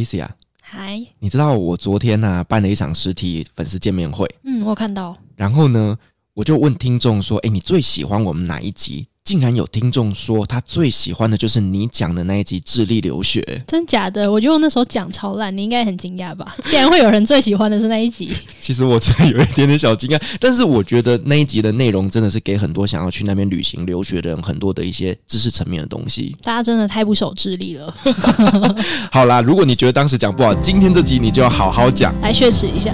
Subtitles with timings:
[0.00, 0.28] Alicia，
[0.62, 5.98] 嗨，你知道我昨天呢、啊、办了一场实体粉丝见面会，嗯，我看到，然后呢，
[6.32, 9.06] 我就问听众说，诶，你最喜欢我们哪一集？
[9.30, 14.28] 竟然有听众说他最喜欢的就是你讲的那一集智力留学，真假的？
[14.28, 16.56] 我觉得我那时候讲超烂，你应该很惊讶吧？
[16.66, 18.28] 竟然会有人最喜欢的是那一集。
[18.58, 26.34] 其实我真的有一点点小惊讶， 但是我觉得那一集的内容真的是给很多想要去那边旅行留学的人很多的一些知识层面的东西。
[26.42, 27.94] 大家真的太不守智力了。
[29.12, 32.92] 好啦，如果你觉得当时讲不好，今天这集你就要好好讲，来血耻一下。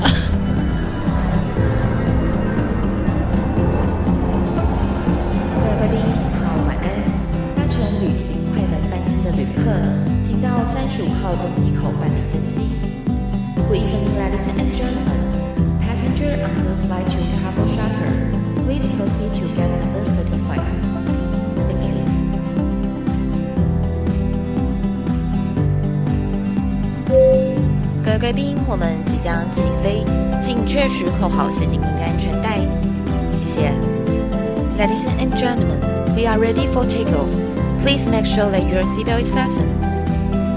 [38.37, 39.73] Sure that your seatbelt is fastened.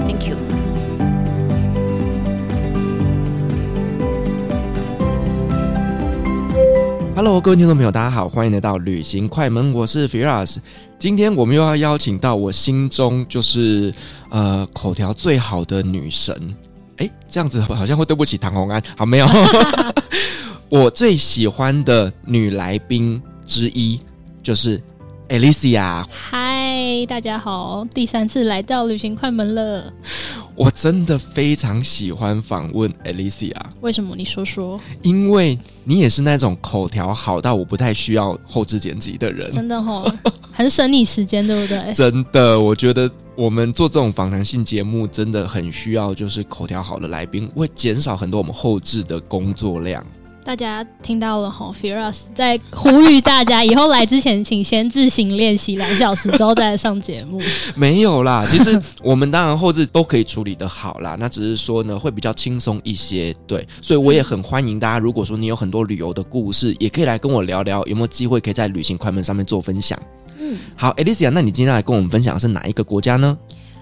[0.05, 0.35] Thank you.
[7.15, 10.57] Hello，各位听众朋友，大家好，欢迎来到旅行快门，我是 Firas。
[10.99, 13.93] 今天我们又要邀请到我心中就是
[14.29, 16.35] 呃口条最好的女神。
[16.97, 18.83] 哎，这样子好像会对不起唐红安。
[18.97, 19.27] 好，没有，
[20.67, 23.97] 我最喜欢的女来宾之一
[24.43, 24.81] 就是
[25.29, 26.03] Alicia。
[26.09, 29.93] 嗨，大家好，第三次来到旅行快门了。
[30.55, 33.53] 我真的非常喜欢访问 Alicia。
[33.81, 34.15] 为什么？
[34.15, 34.81] 你说说。
[35.03, 39.51] 因为你也是那种口条好到我不太需要后置剪辑的人。
[39.51, 40.11] 真的哦，
[40.51, 41.79] 很省你时间，对不对？
[41.93, 50.03] 真的，我觉得我们做这种访谈性节目真的很需要，就是口条好的来宾，会减少很多我们后置的工作量。
[50.49, 57.39] 大家听到了吼，Firas 在呼吁大家以后来之前，请先自行练习两小时之后再来上节目。
[57.77, 63.31] 没有啦，其实我们当然后置都可以处理的好啦，那只是说呢，会比较轻松一些。
[63.45, 69.99] 对，所以我也很欢迎大家，如果说你有很多旅游的故事，也可以来跟我聊聊，有没有机会可以在旅行快门上面做分享。
[70.39, 73.37] 嗯，好，Alicia，那你今天来跟我们分享的是哪一个国家呢？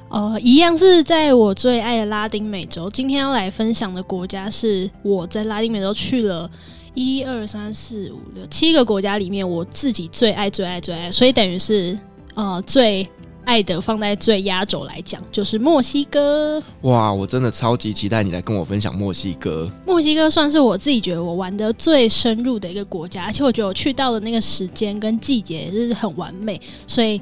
[0.09, 2.89] 呃，一样是在我最爱的拉丁美洲。
[2.89, 6.49] 今天要来分享的国家是我在拉丁美洲去了
[6.93, 11.97] 一二三四五六七个国家里面，我自己最爱最爱最爱，所以等于是
[12.35, 13.05] 呃最
[13.43, 16.63] 爱的放在最压轴来讲，就是墨西哥。
[16.83, 19.69] 哇，我真的超级期待你来跟我分享墨西哥。
[19.85, 27.21] 墨西哥算是我自己觉得我玩得最深入的一个国家，而且我觉得我去到的那个时间跟季节也是很完美，所以。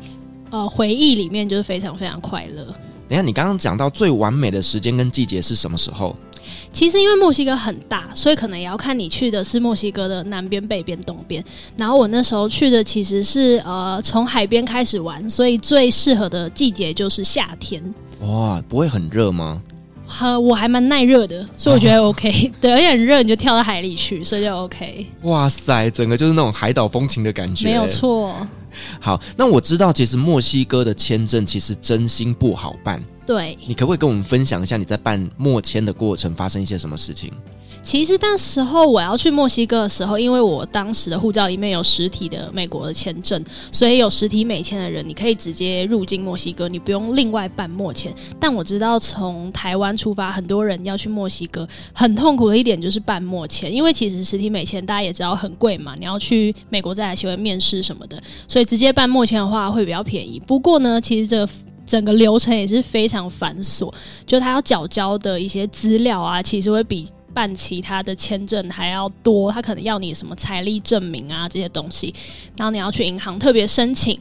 [0.55, 2.63] 呃，回忆里面就是非常非常快乐。
[2.63, 6.15] 等一下，你刚刚讲到最完美的时间跟季节是什么时候？
[6.71, 11.43] 其实因为墨西哥很大，所以可能也要看你去的是墨西哥的南边、北边、东边。
[11.75, 17.83] 然后我那时候去的其实是呃从海边开始玩，所以最适合的季节就是夏天。
[18.21, 19.61] 哇，不会很热吗？
[20.21, 22.29] 呃，我还蛮耐热的，所以我觉得 OK。
[22.29, 25.05] 哦、对，而且很热，你就跳到海里去，所以就 OK。
[25.23, 28.33] 哇塞，整个就是那种海岛风情的感觉，没有错。
[28.99, 33.03] 好，那我知道，其实墨西哥的签证其实真心不好办。
[33.25, 37.31] 对，你可不可以跟我们分享一下你在办墨签的过程发生一些什么事情？
[37.85, 43.41] 其实那时候我要去墨西哥的时候，因为我当时的护照里面有实体的美国的签证，
[43.71, 48.11] 所以有实体美签的人，你可以直接入境墨西哥，你不用另外办墨签。
[48.39, 60.41] 但我知道从台湾出发，很多人要去墨西哥，很痛苦的一点就是办墨签，因为其实实体美签大家也知道很贵嘛，你要去美国再来学会面试什么的，所以直接办墨签的话会比较便宜。
[60.47, 61.47] 不过呢，其实这个
[61.85, 63.93] 整个流程也是非常繁琐，
[64.25, 67.05] 就他要缴交的一些资料啊，其实会比。
[67.35, 72.11] 办其他的签证还要多，他可能要你什么财力证明啊这些东西，
[72.57, 74.17] 然后你要去银行特别申请。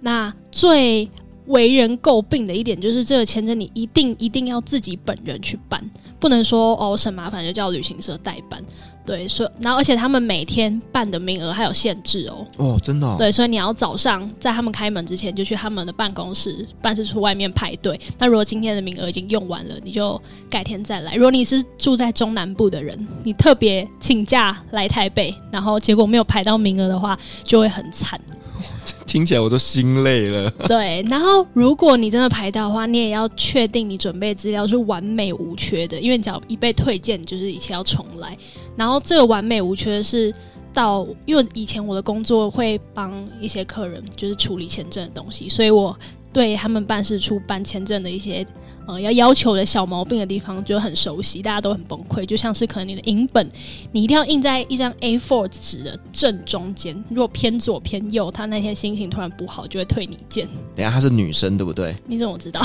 [0.00, 1.08] 那最
[1.46, 5.82] 为人诟病的一点就是这个签证你一定一定要自己本人去办，
[6.20, 8.62] 不能说哦省麻烦就叫旅行社代办。
[9.04, 12.46] 对，所以然后而且他们每天办的名额还有限制哦。
[12.58, 13.16] 哦，真的哦。
[13.18, 18.00] 对，所以你要早上在他们开门之前就去他们的办公室、办事处外面排队。
[18.16, 21.16] 那如果今天的名额已经用完了，你就改天再来。
[21.16, 28.20] 如果你是住在中南部的人，你特别请假来台北，然后结果没有排到名额的话，就会很惨。
[29.12, 30.50] 听起来我都心累了。
[30.66, 38.34] 对，然后如果你真的排到的话，你也要确定你准备资料是完美无缺的，因为只要一被退件，就是一切要重来。
[38.74, 40.32] 然后这个完美无缺是
[40.72, 45.94] 到，因为以前我的工作会帮一些客人就是处理签证的东西，所以我
[46.32, 48.44] 对他们办事处办签证的一些
[48.86, 52.24] 呃要要求的小毛病的地方就很熟悉，大家都很崩溃。
[52.24, 53.48] 就像是可能你的影本，
[53.92, 60.48] 你一定要印在一张 A4 纸的正中间，如果偏左偏右，他那天心情突然不好，就会退你件。
[60.74, 61.94] 等下她是女生对不对？
[62.06, 62.60] 你怎么知道？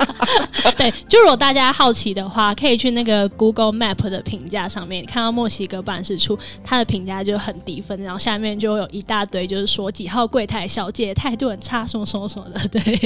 [0.76, 12.68] 对，就如果大家好奇的话，可以去那个 Google Map 的评价上面看到墨西哥办事处，它的评价就很低分，然后下面就有一大堆，就是说几号柜台小姐态度很差，什么什么什么的。
[12.68, 12.97] 对，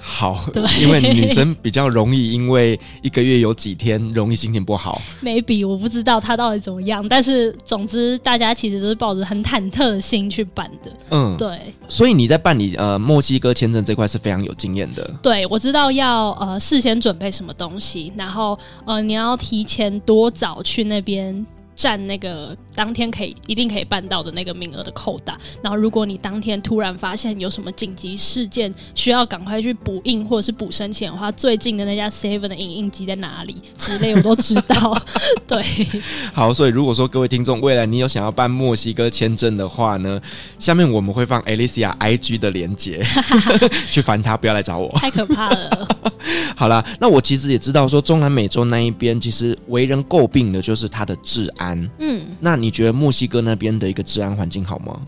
[0.00, 5.00] 好， 对，因为女生比较容易，因为一个月有几天容易心情不好。
[5.22, 10.92] Maybe 我不知道他到底怎么样，但是总之大家其实都是抱着很忐忑的心去办的。
[11.10, 11.74] 嗯，对。
[11.88, 15.08] 所以你在办理呃墨西哥签证这块是非常有经验的。
[15.22, 21.46] 对，我知道要呃事先准备什么东西，然后呃你要提前多早去那边。
[21.78, 34.96] 占那个当天可以一定可以办到的那个名额的扣打，然后如果你当天突然发现有什么紧急事件需要赶快去补印或者是补申请的话，最近的那家 Seven 的影印机在哪里之类我都知道。
[35.44, 35.60] 对，
[36.32, 40.20] 好，所以如果说各位听众未来你有想要办墨西哥签证的话呢，
[40.60, 43.04] 下面我们会放 Alicia IG 的连接，
[43.90, 45.88] 去烦他，不要来找我，太可怕了。
[46.54, 51.90] 好啦，那我其实也知道说中南美洲那一边其实为人诟病的就是它的治安。
[51.98, 55.00] 嗯，那你你觉得墨西哥那边的一个治安环境好吗？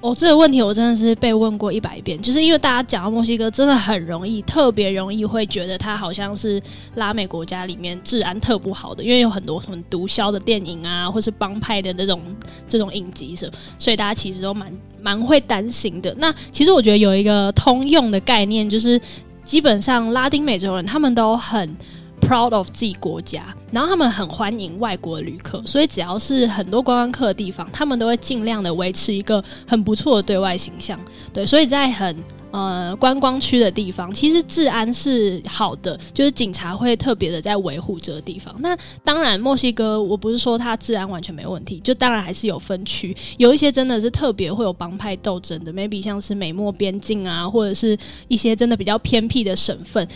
[0.00, 6.58] 哦，这个问题我真的是被问过一百遍，就是因为大家讲到墨西哥，真的很容易，特别容易会觉得它好像是
[6.94, 12.22] 拉美国家里面治安特不好的，因为有很多很毒枭的电影啊，或是帮派的那种
[12.66, 14.72] 这种影集什么，所以大家其实都蛮
[15.02, 16.14] 蛮会担心的。
[16.18, 18.98] 那其实我觉得有一个通用的概念，就是
[19.44, 21.76] 基本上拉丁美洲人他们都很
[22.26, 30.98] proud of 自己国家，然后他们很欢迎外国旅客，所以只要是很多观光客的地方，他们都会尽量的维持一个很不错的对外形象。
[31.32, 32.16] 对，所以在很
[32.50, 38.54] 呃观光区的地方，其实治安是好的，就是警察会特别的在维护这个地方。
[38.60, 47.96] 那当然，墨西哥我不是说它治安完全没问题，就当然还是有分区，有一些真的是特别会有帮派斗争的，maybe 像是美墨边境啊，或者是
[48.28, 50.06] 一些真的比较偏僻的省份。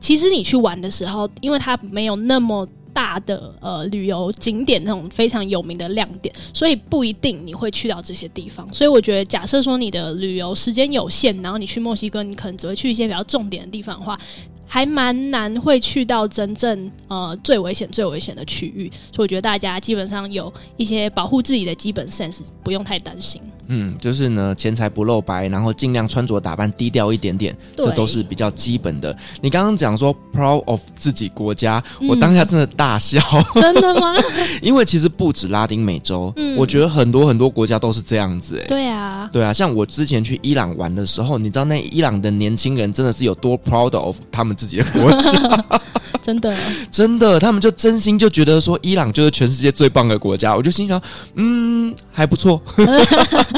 [0.00, 8.66] 其实你去玩的时候，因为它没有那么大的呃旅游景点那种非常有名的亮点，所以不一定你会去到这些地方。
[8.72, 14.18] 所以我觉得，假设说你的旅游时间有限，然后你去墨西哥，你可能只会去一些比较重点的地方的话，
[14.66, 18.90] 还蛮难会去到真正呃最危险、最危险的区域。
[19.12, 23.42] 所以我觉得大家基本上有一些保护自己的基本 sense，不用太担心。
[23.68, 29.16] 嗯，就是呢，钱财不露白，然后尽量穿着打扮低调一点点，这都是比较基本的。
[29.40, 33.20] 你刚刚讲说 proud of 自己国家，嗯，我当下真的大笑。
[33.56, 34.14] 真的吗？
[34.62, 38.58] 因为其实不止拉丁美洲，嗯，我觉得很多很多国家都是这样子。
[38.58, 45.80] 哎，对啊，对啊，像我之前去伊朗玩的时候，你知道那伊朗的年轻人真的是有多 proud of 他们自己的国家。
[46.22, 46.56] 真的，
[46.90, 50.56] 真的，他们就真心就觉得说伊朗就是全世界最棒的国家。
[50.56, 51.00] 我就心想，
[51.34, 52.60] 嗯，还不错。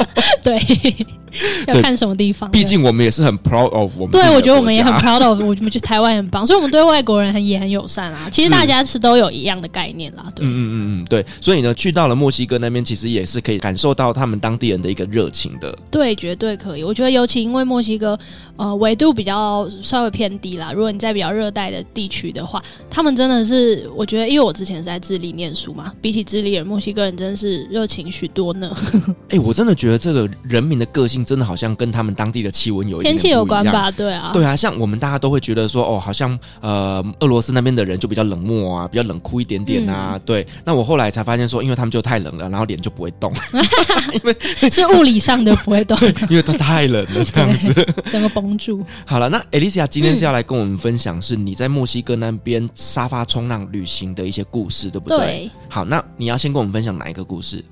[0.43, 0.59] 对，
[1.67, 2.51] 要看什么地方。
[2.51, 4.11] 毕竟我们也是很 proud of 我们。
[4.11, 8.29] 对，我觉得我们也很 proud of，我们去台湾很棒， 所以我们对外国人很也很友善啊。
[8.31, 10.25] 其实大家是都有一样的概念啦。
[10.35, 11.25] 对，嗯嗯嗯嗯，对。
[11.41, 15.77] 所以呢，去到了墨西哥那边，其实也是可以感受到他们当地人的一个热情的。
[15.91, 16.85] 对，绝对可以。
[16.85, 18.19] 我觉得尤其因为墨西哥
[18.57, 22.63] 呃纬度比较稍微偏低啦，如果你在比较热带的地区的话。
[22.91, 28.71] 他们真的是，我觉得，因为我之前是在智利念书嘛，比起智利人，墨西哥人真的是热情许多呢。
[29.29, 33.91] 哎、欸，我真的觉得这个人民的个性真的好像跟他们当地的气温有一点点天气有关吧？
[33.93, 40.11] 对啊，对啊，像我们大家都会觉得说，哦，好像呃，俄罗斯那边的人就比较冷漠啊，比较冷酷一点点啊。
[40.15, 43.33] 嗯、对，那我后来才发现说，因为他们就太冷了，然后脸就不会动，
[44.15, 45.97] 因 为是物理上的不会动，
[46.29, 47.73] 因为它太冷了，这样子
[48.11, 48.85] 整个绷住。
[49.05, 52.49] 好了，那 Alicia 今天是要来跟我们分享，是你在墨西哥那边。
[52.49, 55.19] 边沙发冲浪旅行的一些故事，对不对？
[55.19, 55.51] 对。
[55.69, 57.63] 好，那你要先跟我们分享哪一个故事？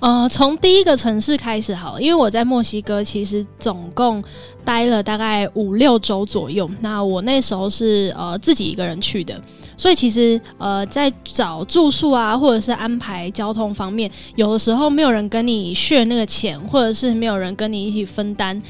[0.00, 4.22] 呃，从第一个城市开始好了，因为我在墨西哥其实总共
[4.64, 6.70] 待了大概五六周左右。
[6.80, 9.40] 那我那时候是呃自己一个人去的，
[9.76, 18.60] 所以其实呃在找住宿啊，或者是安排交通方面，有的时候没有人跟你 share 那个钱，或者是没有人跟你一起分担。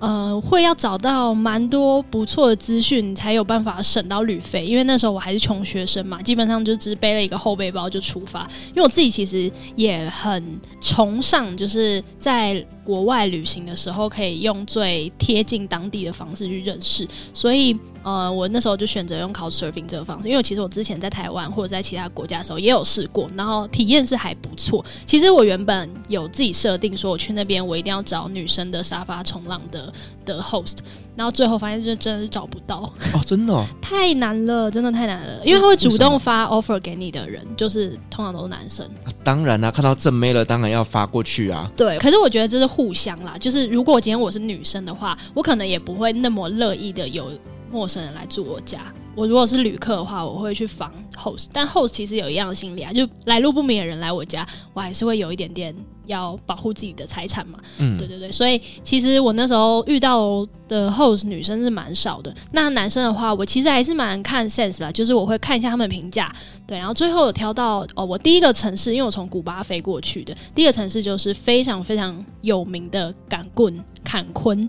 [0.00, 4.64] 呃，会要找到蛮多不错的资讯，才有办法省到旅费。
[4.66, 8.42] 因为那时候我还是穷学生嘛，基本上就只背了一个后背包就出发。
[8.68, 17.08] 因为我自己其实也很崇尚，就是在国外旅行的时候，可以用最贴近当地的方式去认识。
[17.32, 24.84] 所以，呃，我那时候就选择用 Couchsurfing 这个方式，因为其实我之前在台湾或者在其他国家的时候也有试过，然后体验是还不错。
[25.06, 29.92] 其实我原本有自己设定说，我去那边我一定要找女生的沙发冲浪的
[30.24, 30.78] 的 host，
[31.16, 38.84] 然后最后发现就真的是找不到 哦，真的哦， 太难了，真的太难了，因为他会主动发 offer 给你的人，就是通常都是男生。
[39.04, 41.70] 啊、当然啦、啊，看到正妹了，当然要发过去啊。
[41.76, 47.30] 对，可是我觉得这是互相啦，就是如果今天我是女生的话，我可能也不会那么乐意的有
[47.70, 48.80] 陌生人来住我家。
[49.16, 55.74] 我如果是旅客的话，我会去防 host，但 host 其实有一样的心理啊，就来路不明的人来我家，我还是会有一点点
[56.06, 57.58] 要保护自己的财产嘛。
[57.78, 62.34] 嗯，对对对，所以其实我那时候遇到的 host 女生是蛮少的。
[62.50, 66.32] 那男生的话，我其实还是蛮看 sense 啦，就是我会看一下他们评价，
[66.66, 74.68] 对，然后最后有挑到哦，我第一个城市，因为我从古巴飞过去的，第一个城市就是非常非常有名的坎棍，坎昆，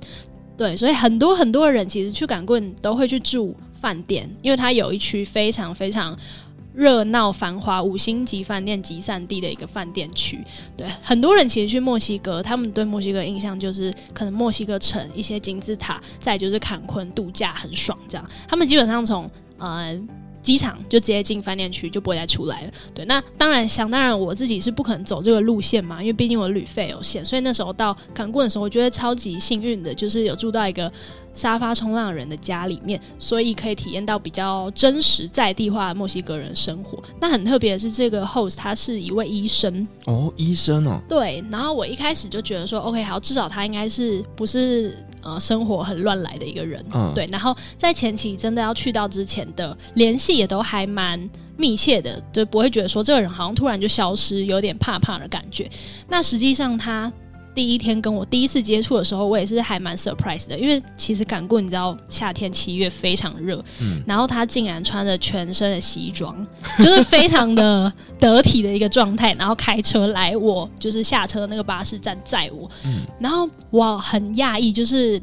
[0.55, 3.55] 对，所以很多很多人其实去坎昆都会去住。
[3.79, 6.17] 饭店，因为它有一区非常非常
[6.73, 10.43] 热闹繁华、五星级饭店集散地的一个饭店区。
[10.75, 18.29] 对，很多人其实去墨西哥，他们对墨西哥印象就是可能墨西哥城一些金字塔，再就是坎昆度假很爽这样。
[18.47, 19.97] 他们基本上从呃。
[20.45, 22.71] 机场就直接进饭店区，就不会再出来了。
[22.93, 27.25] 对，那当然想当然我自己是不可能走这个路线嘛，因为毕竟我旅费有限。
[27.25, 30.91] 所以那时候到港棍的时候，我觉得超级幸运的，就是有住到一个
[31.33, 37.01] 沙发冲浪人的家里面，所以可以体验到比较真实在地化的墨西哥人生活。
[37.19, 41.43] 那很特别的是，这个 host 他是一位医生哦，医生哦，对。
[41.51, 44.95] 然后我一开始就觉得说，OK，好，至少他应该是不是。
[45.25, 47.27] 呃，生活很乱来的一个人，嗯，对。
[47.31, 55.69] 然后在前期真的要去到之前的联系也都还蛮密切的，就不会觉得说这个人好像突然就消失，有点怕怕的感觉。
[56.07, 57.11] 那实际上他。
[57.55, 66.35] 第一天跟我第一次接触的时候，我也是还蛮 surprise 的，因为其实赶过你知道夏天七月非常热，嗯，然后他竟然穿着全身的西装，
[66.77, 75.21] 就是非常的 得体的一个状态，然后开车来我就是下车那个巴士站载我，嗯，然后我很讶异，就是。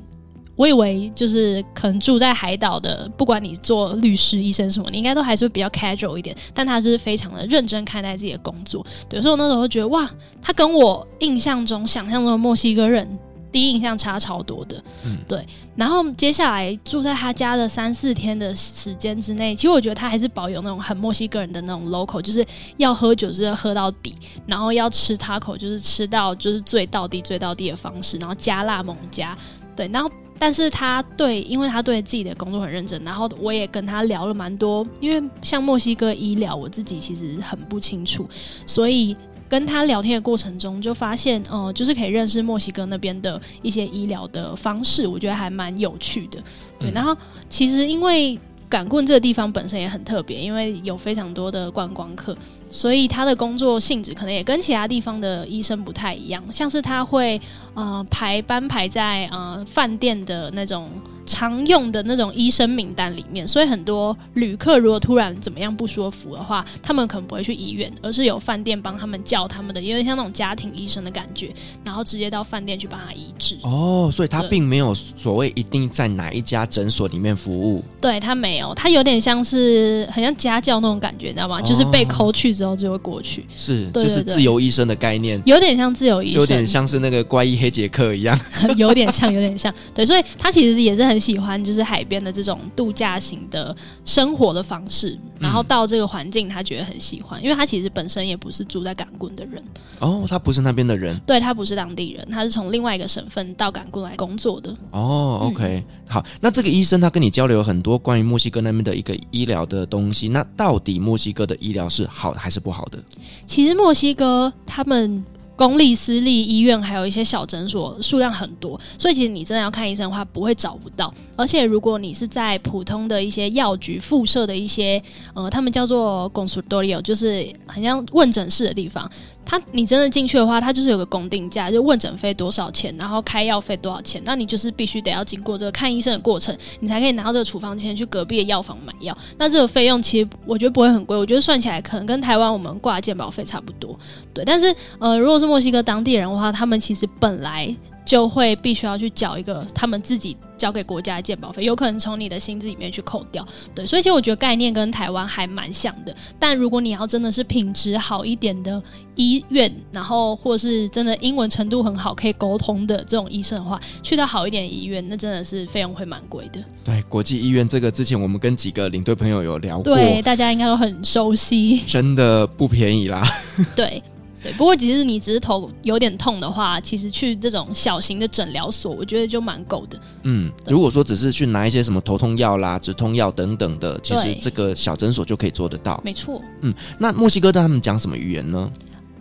[0.55, 6.37] 我以为就是可能住在海岛的，不管你做律师、医生什么，你应该都还是会比较 casual 一点。
[6.53, 9.21] 但他就是非常的认真看待自己的工作，对。
[9.21, 10.09] 所以我那时候觉得，哇，
[10.43, 13.19] 他跟我印象中、想象中的墨西哥人
[13.51, 15.47] 第一印象差超多的，嗯，对。
[15.75, 22.45] 然后接下来住在他家的三四天的时间之内，其实我觉得他还是保有那种很墨西哥人的那种 local，就是
[22.77, 24.15] 要喝酒就是喝到底，
[24.47, 29.37] 然后要吃 taco 就是吃到就是最到底、最到底的方式，然后加辣猛加，
[29.75, 30.11] 对，然后。
[30.43, 34.85] 但是他对，因为他对自己的工作很认真，然后我也跟他聊了蛮多。
[34.99, 38.27] 因为像墨西哥医疗，我自己其实很不清楚，
[38.67, 39.17] 所以
[39.49, 46.43] 跟他聊天的过程中，就发现，哦、呃，就是可以认识墨西哥那边的一些医疗的方式，我觉得还蛮有趣的。
[46.77, 47.17] 对，然后
[47.49, 48.37] 其实因为
[48.69, 52.37] 赶棍这个地方本身也很特别，因为有非常多的观光客。
[52.69, 57.39] 所以他的工作性质可能也跟其他地方的医生不太一样，像是他会
[57.75, 60.89] 呃排班排在呃饭店的那种
[61.25, 71.53] 常用的那种医生名单里面，所以很多旅客如果突然怎么样不舒服的话，他们可能不会去医院，而是有饭店帮他们叫他们的，因为像那种家庭医生的感觉，
[71.85, 73.57] 然后直接到饭店去帮他医治。
[73.63, 77.83] 哦，所以他并没有所谓一定在哪一家诊所里面服务。
[78.01, 81.61] 对，他没有，他有点像是很像家教那种感觉，你知道吗？
[81.61, 82.53] 哦、就是被抠去。
[82.53, 88.39] 之后就会过去，是，就是自由医生的概念，有点像自由医生，有点像是那个怪医黑杰克一样，
[88.77, 99.63] 有点像，有点像，对，所以他其实也是很喜欢，就是海边的这种度假型的生活的方式，然后到这个环境，他觉得很喜欢，因为他其实本身也不是住在港棍的人，
[99.99, 112.53] 哦，他不是那边的人，对，他不是当地人，他是从另外一个省份到港棍来工作的，哦，OK，嗯，好，那这个医生他跟你交流很多关于墨西哥那边的一个医疗的东西，那到底墨西哥的医疗是好还？
[112.53, 113.03] 是不好的。
[113.47, 115.25] 其实墨西哥他们
[115.57, 121.13] 公立、私立医院还有一些小诊所数量很多，所以其实你真的要看医生的话，不会找不到。
[121.37, 125.03] 而且如果你是在普通的一些药局附设的一些，
[125.35, 129.11] 呃，他们叫做 consultorio，就是很像问诊室的地方。
[129.45, 139.17] 他，你真的进去的话，他就是有个公定价，就问诊费多少钱，然后开药费多少钱，那你就是必须得要经过这个看医生的过程，你才可以拿到这个处方签去隔壁的药房买药。
[139.37, 143.99] 那这个费用其实我觉得不会很贵，我觉得算起来可能跟台湾我们挂健保费差不多。
[144.33, 153.47] 对，但是呃，如果是墨西哥当地人的话，他们其实本来就会必须要去缴一个他们自己交给国家的健保费，有可能从你的薪资里面去扣掉。
[153.75, 156.15] 对，所以其实我觉得概念跟台湾还蛮像的。
[156.39, 158.81] 但如果你要真的是品质好一点的
[159.17, 166.63] 医院，然后或是真的英文程度很好可以沟通的这种医生的话，去到好一点的医院，那真的是费用会蛮贵的。
[166.85, 173.27] 对，国际医院这个之前我们跟几个领队朋友有聊过，对，大家应该都很熟悉，真的不便宜啦。
[173.75, 174.03] 对。
[174.43, 180.01] 对，不过其实你只是头有点痛的话，其实去这种小型的诊疗所，我觉得就蛮够的。
[180.25, 186.01] 嗯，如果说只是去拿一些什么头痛药啦、止痛药等等的，其实这个小诊所就可以做得到。
[186.05, 186.43] 没错。
[186.63, 188.71] 嗯，那墨西哥的他们讲什么语言呢？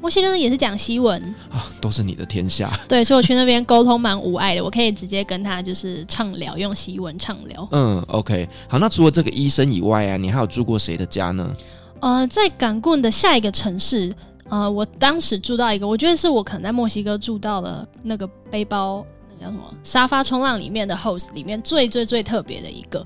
[0.01, 2.75] 墨西哥也是讲西文啊，都是你的天下。
[2.89, 7.67] 对，所以我去那边沟通蛮无碍的，我可以直接跟他就是畅聊，用西文畅聊。
[7.71, 8.49] 嗯，OK。
[8.67, 11.55] 好，那除了这个医生以外啊，你还有住过谁的家呢？
[11.99, 14.11] 呃，在港棍的下一个城市。
[14.51, 23.05] 呃，我当时住到一个，我觉得是我可能在墨西哥住到了那个背包，那个叫什么沙发冲浪里面的 host 里面最最最特别的一个，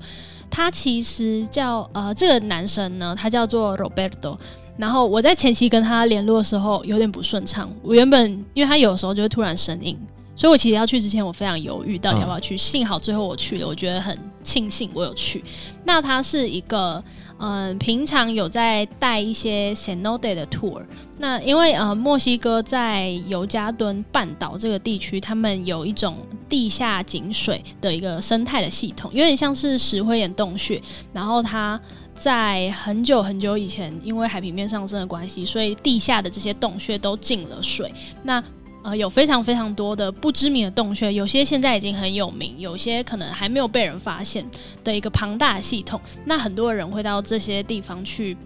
[0.50, 4.36] 他其实叫呃这个男生呢，他叫做 Roberto。
[4.76, 9.96] 然后我在前期跟他联络的时候有点不顺畅，我原本因为他有时候就会突然生硬，
[10.34, 15.44] 所以我其实要去之前我非常犹豫到底要不要去，幸好最后我去了，我觉得很庆幸我有去。
[15.84, 17.00] 那他是一个。
[17.38, 20.82] 嗯，平常有在带一些 cenote 的 tour。
[21.18, 30.80] 那因为呃，墨西哥在尤加敦半岛这个地区，他们有一种地下井水的一个生态的系统，有点像是石灰岩洞穴。
[31.12, 31.80] 然后它
[32.14, 37.92] 在很久很久以前，因为海平面上升的关系，所以地下的这些洞穴都进了水。
[38.22, 38.42] 那
[38.86, 44.48] 呃，有非常非常多的不知名的洞穴，有些现在已经很有名，有些可能还没有被人发现
[44.84, 46.00] 的一个庞大的系统。
[46.24, 48.36] 那很多人会到这些地方去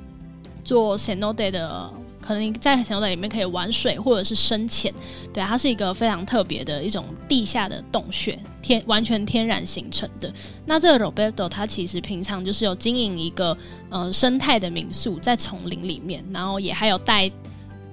[0.64, 1.92] 做 cenote 的，
[2.22, 4.90] 可能在 cenote 里面可以玩水或者是深潜。
[5.30, 10.32] 对，它是一个非常特别的一种地下的洞穴，天完全天然形成的。
[10.64, 13.54] 那这个 Roberto 他其实平常就是有经营一个
[13.90, 17.30] 呃生态的民宿在丛林里面，然后也还有带。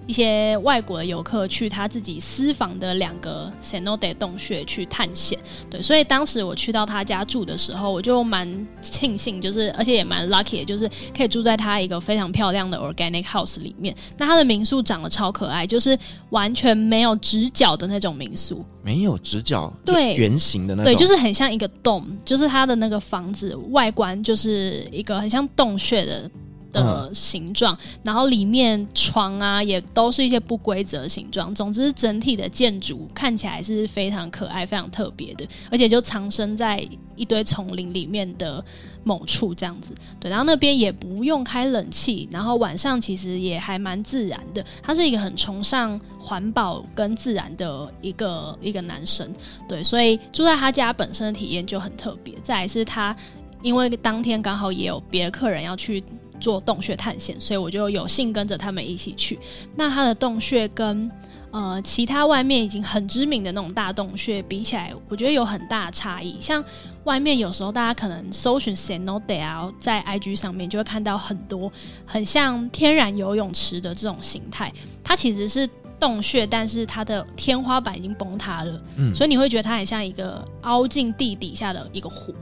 [0.07, 5.37] 一些外国的游客去他自己私房的两个 cenote 洞穴去探险，
[5.69, 13.93] 对，所以当时我去到他家住的时候，我就蛮庆幸，就是而且也蛮 lucky，就是可以住在他一个非常漂亮的 organic house 里面。
[14.17, 15.97] 那他的民宿长得超可爱，就是
[16.29, 26.31] 完全没有直角的那种民宿，没有直角，对，圆形的那种，对，就是很像一个洞，就是他的那个房子外观就是一个很像洞穴的。
[26.71, 31.53] 的形状，然后里面床啊也都是一些不规则形状。
[31.55, 36.77] 总之，整体的建筑看起来是非常可爱、非常特别的，而且就藏身在
[37.15, 38.63] 一堆丛林里面的
[39.03, 39.93] 某处这样子。
[40.19, 44.63] 对，然后那边也不用开冷气，然后晚上其实也还蛮自然的。
[44.83, 49.33] 他是一个很崇尚环保跟自然的一个一个男生，
[49.67, 52.35] 对，所以住在他家本身的体验就很特别。
[52.43, 53.15] 再来是他，
[53.61, 56.03] 因为当天刚好也有别的客人要去。
[56.39, 59.37] 做洞穴探险，所以我就有幸跟着他们一起去。
[59.75, 61.09] 那它的洞穴跟
[61.51, 66.37] 呃其他外面已经很知名的那种大洞穴比起来，我觉得有很大的差异。
[66.41, 66.63] 像
[67.05, 71.71] 外面有时候大家可能搜寻 cenote 啊，在 IG 上面就会看到很多
[72.05, 74.71] 很像天然游泳池的这种形态，
[75.03, 75.67] 它其实是
[75.99, 82.35] 洞穴，但是它的天花板已经崩塌了，嗯，所以你会觉得它很像一个凹进地底下的一个湖。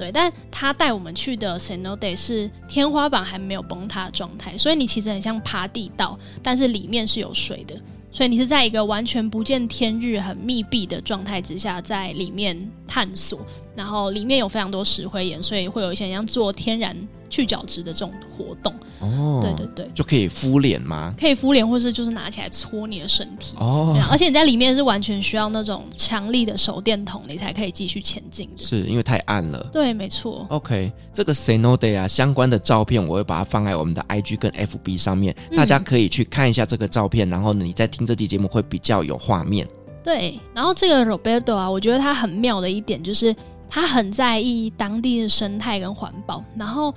[0.00, 7.78] 对，但他带我们去的 s e n o Day 是天花板还没有崩塌的状态，所以你其实很像爬地道，但是里面是有水的，
[8.10, 12.58] 所以你是在一个完全不见天日、很密闭的状态之下，在里面
[12.88, 13.40] 探索，
[13.76, 16.96] 然后里面有非常多石灰岩，所以会有一些像做天然。
[17.30, 21.14] 去角质的这种活动哦，对对对，就可以敷脸吗？
[21.18, 23.96] 可以敷脸，或是就是拿起来搓你的身体哦。
[24.10, 28.50] 而且你在里面是完全需要那种强力的手电筒，你才可以继续前进。
[28.56, 29.64] 是因为太暗了。
[29.72, 30.44] 对，没错。
[30.50, 39.66] OK，这个 Say No Day 啊，相关的照片我会把它放在我们的 IG 跟 FB 上面，嗯、大家可以去看一下这个照片，然后呢，你在听这期节目会比较有画面。
[40.02, 43.34] 对，然后这个 Roberto 啊，我觉得他很妙的一点就是。
[43.70, 46.92] 他很在意当地的生态跟环保，然后，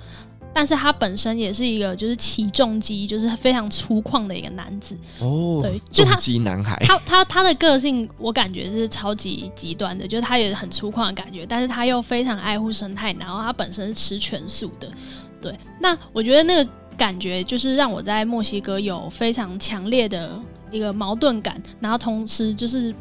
[0.52, 14.90] 但是他本身也是一个就是起重机，就是非常粗犷的一个男子哦，对，就他男孩，他他他的个性我感觉是超级极端的，就是他也很粗犷的感觉，但是他又非常爱护生态，然后他本身是吃全素的，
[15.40, 22.92] 对，那我觉得那个感觉就是让我在墨西哥有非常强烈的一个矛盾感，然后同时就是。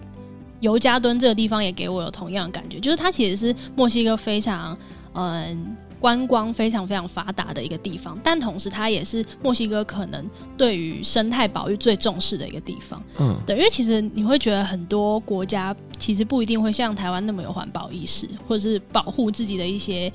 [0.63, 4.77] 尤加敦这个地方也给我有同样的感觉，就是它其实是墨西哥非常
[5.13, 10.25] 嗯观光非常非常发达的一个地方，但同时它也是墨西哥可能
[10.57, 13.03] 对于生态保育最重视的一个地方。
[13.19, 20.11] 嗯，对，因为其实你会觉得很多国家其实不一定会像台湾那么有环保意识，或者是保护自己的一些。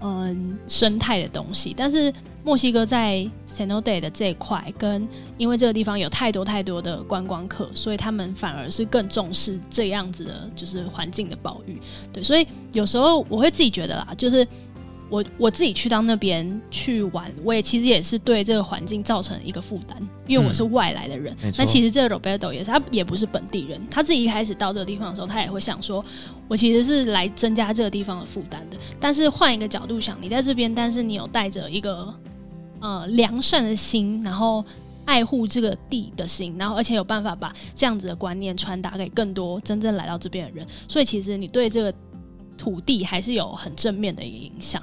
[0.00, 2.12] 嗯，生态的东西，但是
[2.44, 5.06] 墨西哥在 Sino Day 的这一块，跟
[5.36, 11.80] 因为这个地方有太多太多的观光客，所以他们反而是更重视这样子的，就是环境的保育。
[12.12, 14.46] 对，所以有时候我会自己觉得啦，就是。
[15.10, 21.34] 我我自己去到那边去玩，我也其实也是对这个环境造成一个负担，因为我是外来的人。
[21.56, 26.04] 那、嗯、其实这个 Roberto 也是，他也不是本地人，他自己一开始到这个地方的时候，他也会想说，
[26.46, 28.76] 我其实是来增加这个地方的负担的。
[29.00, 32.14] 但是换一个角度想，你在这边，但是你有带着一个
[32.80, 34.62] 呃良善的心，然后
[35.06, 40.66] 爱护这个地的心，然后而且有办法把这样子的观念传达给更多真正来到这边的人。
[40.86, 41.94] 所以其实你对这个。
[42.58, 44.82] 土地还是有很正面的一个影响，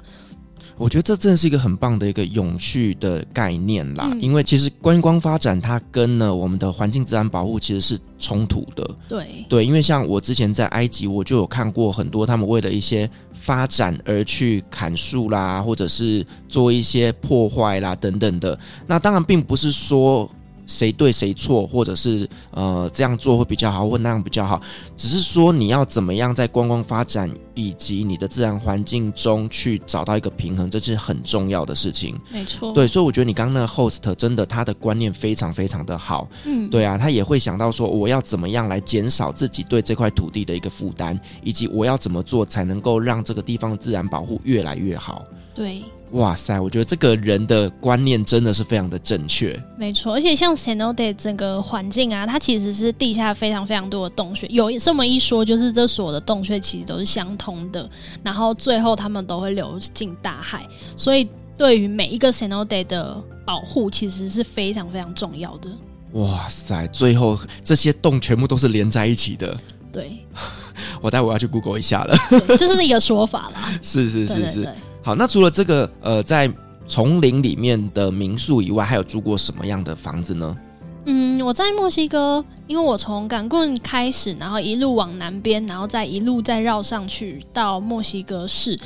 [0.76, 4.08] 我觉得这真的是一个很棒的一个永续的概念啦。
[4.10, 8.96] 嗯、因为其实观光发展它跟呢我们的环境自然保护其实是冲突的。
[9.08, 18.58] 对对，因为像我之前在埃及，我就有看过很多他们为了一些发展而去砍树啦，或者是做一些破坏啦等等的。
[18.86, 20.28] 那当然并不是说。
[20.66, 24.60] 谁对谁错，或者是呃这样做会比较好，或那样比较好，
[24.96, 32.18] 只是说你要怎么样在观光发展以及你的自然环境中去找到一个平衡，这是很重要的事情。
[32.30, 36.28] 没错，对，所以我觉得你刚刚那个 host 真的他的观念非常非常的好。
[36.44, 45.24] 嗯，对啊，他也会想到说我要怎么样来减少自己对这块土地的一个负担，以及我要怎么做才能够让这个地方的自然保护越来越好。
[45.54, 45.82] 对。
[46.12, 49.60] 哇塞，我觉得这个人的观念真的是非常的正确。
[49.76, 54.46] 没错，而且像 Cenote 整个环境啊，它其实是地下非常非常多的洞穴。
[54.46, 57.90] 有这么一说，就是这所有的洞穴其实都是相通的，
[58.22, 60.66] 然后最后他们都会流进大海。
[60.96, 65.70] 所以对于每一个 Cenote 的保护，其实是非常非常重要的。
[66.12, 69.54] 哇塞，最后这些洞全部都是连在一起的。
[69.92, 70.24] 对，
[71.02, 72.16] 我待会要去 Google 一下了。
[72.56, 73.72] 这是一个说法啦。
[73.82, 74.54] 是是是是。
[74.54, 74.74] 对对对
[75.06, 76.52] 好，那除了这个呃，在
[76.84, 80.56] 丛林里面的民宿以外，还有住过什么样的房子呢？
[81.04, 88.78] 嗯，我在墨西哥，因为我从港棍开始，然后一路往南边，然后再一路再绕上去到墨西哥市。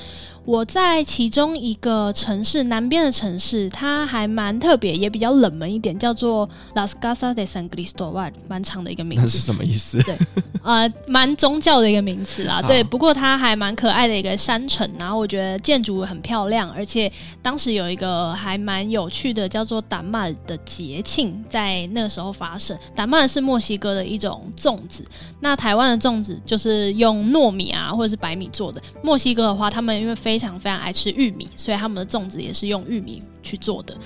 [0.47, 9.23] 我在其中一个城市，南边的城市，它还蛮特别，也比较冷门一点，叫做 Las Casas de San Cristóbal，蛮长的一个名字。
[9.23, 10.03] 那是什么意思？
[10.03, 10.17] 对，
[10.65, 12.61] 呃，蛮宗教的一个名词啦。
[12.63, 17.13] 对，不过它还蛮可爱的一个山城，然后我觉得建筑很漂亮，而且
[17.43, 22.77] 当时有一个还蛮有趣的，叫做达曼的节庆，在那个时候发生。
[22.97, 25.05] 达马尔是墨西哥的一种粽子，
[25.41, 28.81] 那台湾的粽子就是用糯米啊或者是白米做的。
[29.03, 33.97] 墨西哥的话，他们因为非非常非常爱吃玉米，所以他们的粽子也是用玉米去做的。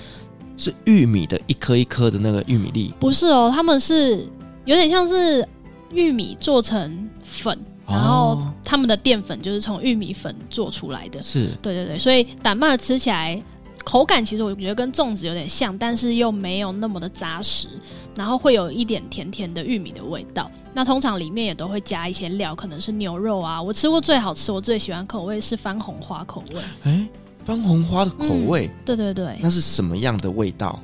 [0.57, 2.91] 是玉米的一颗一颗的那个玉米粒？
[2.99, 4.27] 不是哦，他们是
[4.65, 5.47] 有点像是
[5.91, 11.21] 玉米做成粉，哦、然后他们的淀粉就是从玉米粉做出来的。
[11.21, 13.39] 是，对对对，所以胆麦吃起来
[13.85, 17.69] 口感其实我觉得跟粽子有点像，但是又没有那么的扎实。
[18.17, 23.61] 然后会有一点甜甜的玉米的味道，那通常里面也都会加一些料，可能是牛肉啊。
[23.61, 26.61] 我吃过最好吃，我最喜欢口味是番红花口味。
[26.83, 27.07] 哎，
[27.43, 28.67] 番红花的口味？
[28.67, 29.37] 嗯，对对对。
[29.41, 30.79] 那是什么样的味道？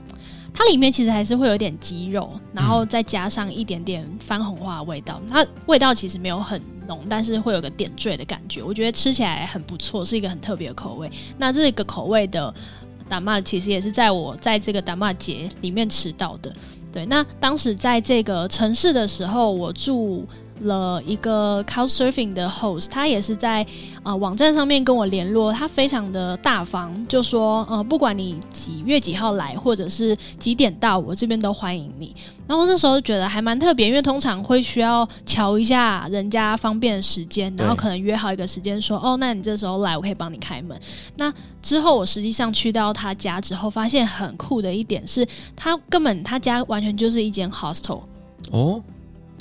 [0.54, 5.22] 它里面其实还是会有点鸡肉，然后再加上一点点番红花的味道。
[5.30, 8.62] 它味道其实没有很浓，但是会有个点缀的感觉。
[8.62, 11.10] 我觉得吃起来很不错，是一个很特别的口味。
[11.38, 12.54] 那这个口味的
[13.12, 16.50] 打骂其实也是在我在这个打骂节里面迟到的。
[16.94, 20.26] 对，那当时在这个城市的时候，我住
[20.62, 23.66] 了一个 Couchsurfing 的 host，他也是在
[24.04, 32.16] 呃网站上面跟我联络，他非常的大方，就说呃不管你几月几号来，或者是几点到，我这边都欢迎你。
[32.48, 40.78] 然后那时候觉得还蛮特别，因为通常会需要瞧一下人家方便的时间，然后可能约好一个时间说哦，那你这时候来，我可以帮你开门。
[41.16, 48.02] 那之后我实际上去到他家之后，发现很酷的一点是，他根本他家完全就是一间 hostel
[48.52, 48.82] 哦。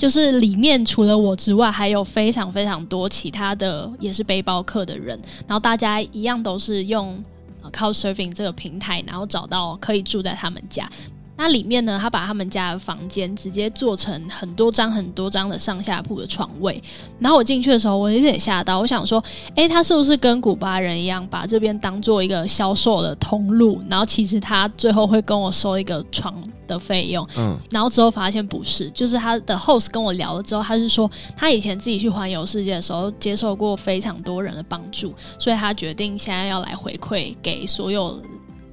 [0.01, 5.09] 就是里面除了我之外，还有非常非常多其他的也是背包客的人，
[5.47, 7.23] 然后大家一样都是用
[7.71, 10.89] 靠 surfing 这个平台，然后找到可以住在他们家。
[11.37, 16.81] 那里面呢，他把他们家的房间直接做成很多张很多张的上下铺的床位。
[17.19, 19.23] 然后我进去的时候，我有点吓到，我想说，
[19.55, 23.81] 诶，他是不是跟古巴人一样，把这边当做一个销售的通路？
[23.89, 26.35] 然后其实他最后会跟我收一个床
[26.67, 27.27] 的费用。
[27.35, 38.21] 嗯，然后之后发现不是，就是他的 host 跟我聊了之后，他是说他以前自己去环游世界的时候，接受过非常多人的帮助，所以他决定现在要来回馈给所有。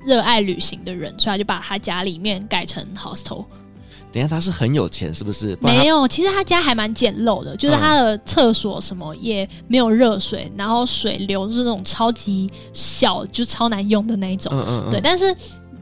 [0.04, 3.44] 热爱旅行的人，所以他就把他家里面改成 hostel。
[4.10, 5.56] 等一下，他是很有钱，是不是？
[5.60, 14.50] 没有，其实他家还蛮简陋的，就是他的厕所什么也没有热水，然后水流是那种超级小，就超难用的那一种。
[14.54, 14.90] 嗯嗯嗯。
[14.90, 15.36] 对，但是。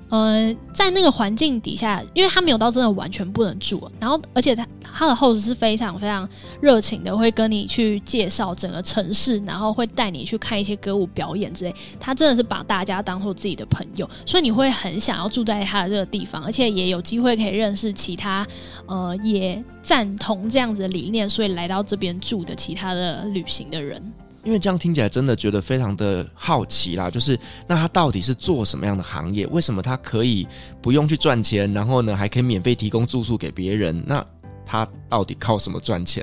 [0.08, 6.28] 呃，在那个环境底下，因为他没有到真的完全不能住，然后而且他他的 host 是非常非常
[6.60, 11.74] 热情的，会跟你去介绍整个城市，然后会带你去看一些歌舞表演之类。
[11.98, 18.46] 他真的是把大家当做自己的朋友，所以你会很想要住在他的这个地方，而且也有机会可以认识其他
[18.86, 24.00] 呃也赞同这样子的理念，所以来到这边住的其他的旅行的人。
[24.46, 29.44] 因为这样听起来真的觉得非常的好奇啦，就是那他到底是做什么样的行业？
[29.48, 30.46] 为什么他可以
[30.80, 34.00] 不用去赚钱，然后呢还可以免费提供住宿给别人？
[34.06, 34.24] 那
[34.66, 36.22] 他到底靠什么赚钱？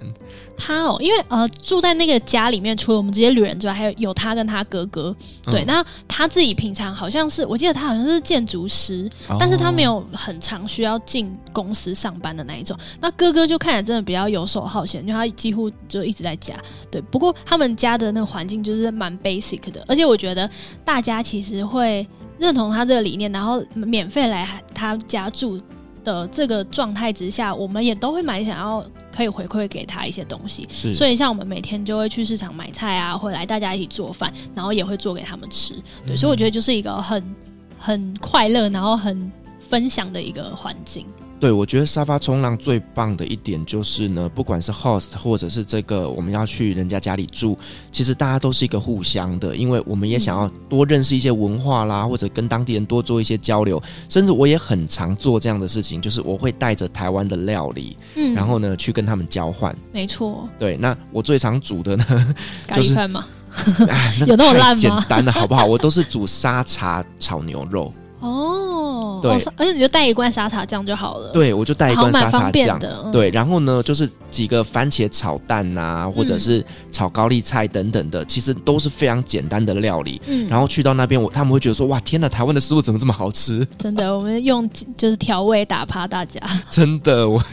[0.58, 5.16] 他哦，因为呃住在那个家里面，除了我们这些旅人之外，还有有他跟他哥哥。
[5.46, 12.78] 对，嗯、那他自己平常好像是，我记得他好像是建筑师，哦、但是他没有很常需要进公司上班的那一种。
[13.00, 16.54] 那哥哥就看起来真的比较游手好闲，因为他几乎就一直在家。
[16.92, 20.50] 对，不过他们家的那个环境就是蛮 basic 的，而且我觉得
[20.84, 22.06] 大家其实会
[22.38, 25.60] 认同他这个理念，然后免费来他家住。
[26.04, 28.86] 的这个状态之下，我们也都会蛮想要
[29.16, 35.74] 可以回馈给他一些东西，所以像我们每天就会去市场买菜啊，回来大家一起做饭，然后也会做给他们吃，
[36.06, 37.36] 对，嗯、所以我觉得就是一个很
[37.80, 41.06] 很快乐，然后很分享的一个环境。
[41.40, 47.58] 对，我觉得沙发冲浪最棒的一点就是呢，不管是 host 或者是这个我们要去人家家里住，
[47.92, 59.76] 其实大家都是一个互相的，因为我们也想要多认识一些文化啦，或者跟当地人多做一些交流，甚至我也很常做这样的事情，就是我会带着台湾的料理，嗯，然后呢去跟他们交换。
[59.92, 60.48] 没错。
[60.58, 63.26] 对，那我最常煮的呢，咖喱饭吗？
[64.26, 64.76] 有那么烂吗？
[64.76, 65.66] 简单的好不好？
[65.66, 67.94] 我都是煮沙茶炒牛肉。
[68.24, 71.30] 哦，对，而且你就带一罐沙茶酱就好了。
[71.32, 72.80] 对，我就带一罐沙茶酱。
[72.82, 80.22] 嗯、对，然后呢，就是几个番茄炒蛋呐、啊，或者是炒高丽菜等等的，嗯、其实都是非常简单的料理。
[80.28, 83.68] 嗯，然后去到那边，我他们会觉得说，哇，天呐，台湾的食物怎么这么好吃？
[83.78, 86.40] 真的，我们用就是调味打趴大家。
[86.72, 87.44] 真的，我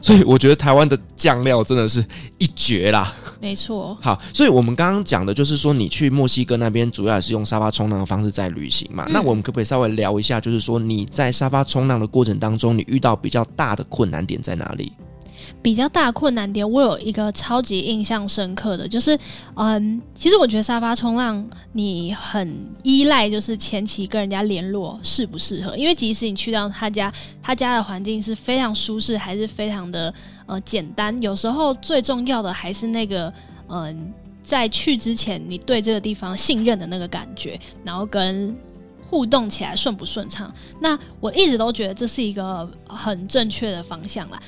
[0.00, 2.04] 所以我觉得台湾的酱料真的是
[2.38, 3.12] 一绝啦。
[3.40, 3.98] 没错。
[4.00, 9.04] 好，所以我们刚刚讲的就是说，你去墨西哥那边主要也是用沙发冲浪的方式在旅行嘛？
[9.08, 14.92] 嗯、那我们可不可以稍微聊一下，就是说你在沙发冲浪的过程当中，你遇到比较大的困难点在哪里？
[15.60, 19.18] 比较大困难点，我有一个超级印象深刻的就是，
[19.54, 30.12] 嗯，其实我觉得沙发冲浪你很依赖，就是前期跟人家联络适不适合，因为即使你去到他家，他家的环境是非常舒适，还是非常的。
[30.46, 33.32] 呃，简单，有时候最重要的还是那个，
[33.68, 38.54] 嗯、在去之前，你对这个地方信任的那个感觉，然后跟
[39.12, 40.50] 互动起来顺不顺畅。
[40.80, 44.40] 那我一直都觉得这是一个很正确的方向啦。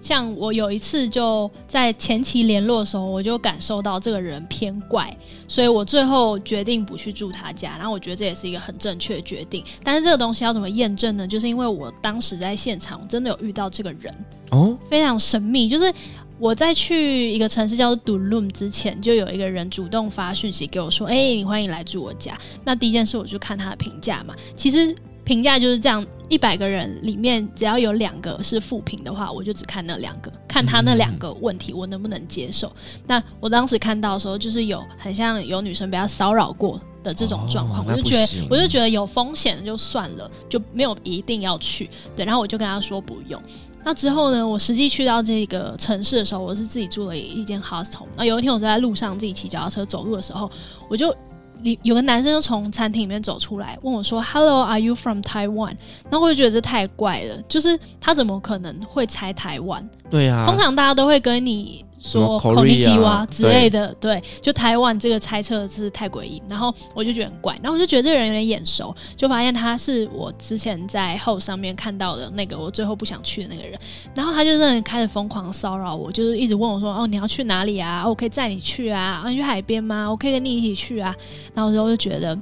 [0.00, 7.76] 像我有一次就在前期联络的时候，我就感受到这个人偏怪，所以我最后决定不去住他家。
[7.78, 9.62] 然后我觉得这也是一个很正确的决定。
[9.84, 11.26] 但是这个东西要怎么验证呢？
[11.26, 14.12] 就是因为我当时在现场，我真的有遇到这个人
[14.50, 15.68] 哦，非常神秘。
[15.68, 15.92] 就是
[16.38, 24.94] 我在去一个城市叫做 Dulum 之前，就有一个人主动发讯息给我说：“哎，你欢迎来住我家。”那第一件事我就看他的评价嘛，其实。
[25.24, 32.66] 评价就是这样，一百个人里面只要有两个是负评的话，我就只看那两个，看他那两个问题我能不能接受。
[32.68, 41.90] 嗯、那我当时看到的时候，就是有很像有女生被他骚扰过的这种状况，哦、我就觉得我就觉得有风险就算了，就没有一定要去。
[42.16, 43.38] 对，然后我就跟他说不用。
[43.84, 48.06] 那之后呢，我实际去到这个城市的时候，我是自己住了一间 hostel。
[48.16, 50.50] 那有一天我在路上自己骑脚踏车走路的时候，
[50.88, 51.14] 我就。
[51.62, 55.74] 里有个男生就从餐厅里面走出来，问我说：“Hello, are you from Taiwan？”
[56.08, 59.84] 然后我就觉得这太怪了，就是他怎么可能会猜台湾？
[60.08, 61.84] 对呀、啊，通常大家都会跟你。
[62.08, 73.78] 说口尼基哇之类的，对，对，就台湾这个猜测是太诡异，然后我就觉得很怪，然后我就觉得这个人有点眼熟，就发现他是我之前在 Host 上面看到的那个我最后不想去的那个人，
[74.14, 78.04] 然后他就真的开始疯狂骚扰我，就是一直问我说：“哦，你要去哪里啊？
[78.08, 79.22] 我可以载你去啊？
[79.26, 80.08] 你去海边吗？
[80.08, 81.14] 我可以跟你一起去啊？”
[81.54, 82.38] 然后我就觉得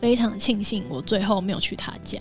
[0.00, 2.20] 非常庆幸我最后没有去他家。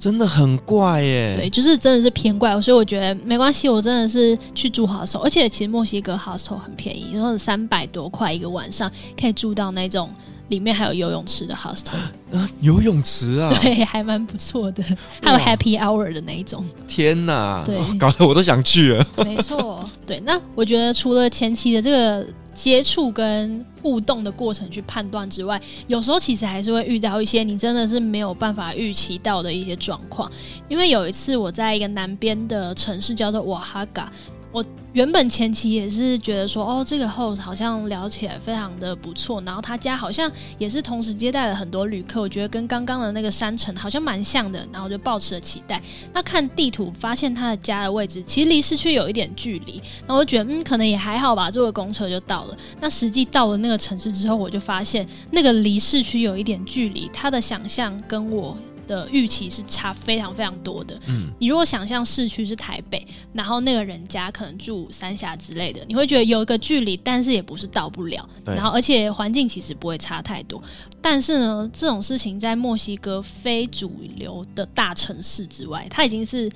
[0.00, 1.36] 真的很怪耶。
[1.38, 3.68] 对，就是真的是偏怪，所以我觉得没关系。
[3.68, 10.10] 我真的是去住 hostel，而且其实墨西哥 hostel 很便宜，然后三百多块一个晚上，可以住到那种
[10.48, 11.94] 里面还有游泳池的 hostel。
[12.32, 13.52] 啊， 游泳池啊？
[13.60, 14.82] 对，还蛮不错的，
[15.22, 16.64] 还有 happy hour 的那一种。
[16.88, 19.06] 天哪，对，搞得我都想去了。
[19.18, 20.18] 没错，对。
[20.20, 22.26] 那我觉得除了前期的这个。
[22.60, 30.30] 接触跟互动的过程去判断之外，有时候其实还是会遇到一些你真的是没有办法预期到的一些状况。
[30.68, 34.12] 因为有一次我在一个南边的城市叫做瓦哈嘎。
[34.52, 45.80] 我原本前期也是觉得说，哦，这个 host 好像聊起来非常的不错，然后他家好像也是同时接待了很多旅客，我觉得跟刚刚的那个山城好像蛮像的，然后就抱持了期待。
[46.12, 52.56] 那看地图发现他的家的位置其实离市区有一点距离，然后我觉得嗯，可能也还好吧，坐个公车就到了。
[52.80, 58.56] 那实际到了那个城市之后，我就发现那个离市区有一点距离，他的想象跟我。
[58.90, 60.98] 的预期是差非常非常多的。
[61.06, 68.28] 嗯，你如果想象市区是台北，然后那个人家可能住三峡之类的，你会觉得有一个距离，但是也不是到不了。
[68.44, 70.60] 然后而且环境其实不会差太多。
[71.00, 76.50] 但是呢，这种事情在墨西哥非主流的大城市之外，它已经是。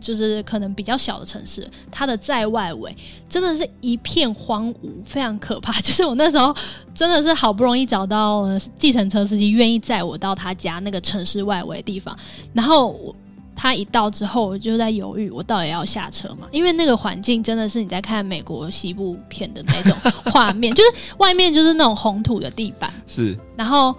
[0.00, 2.96] 就是可能比较小的城市，它的在外围
[3.28, 5.80] 真的是一片荒芜，非常可怕。
[5.80, 6.54] 就是我那时候
[6.94, 12.16] 真的是好不容易找到了计程车司机，愿意载我到他家那个城市外围的地方，
[12.52, 13.14] 然后我
[13.54, 16.46] 他一到之后，我就在犹豫，我到底要下车吗？
[16.52, 23.94] 因为那个环境真的是你在看美国西部片的那种画面，就是外面就是那种红土的地板，是，然后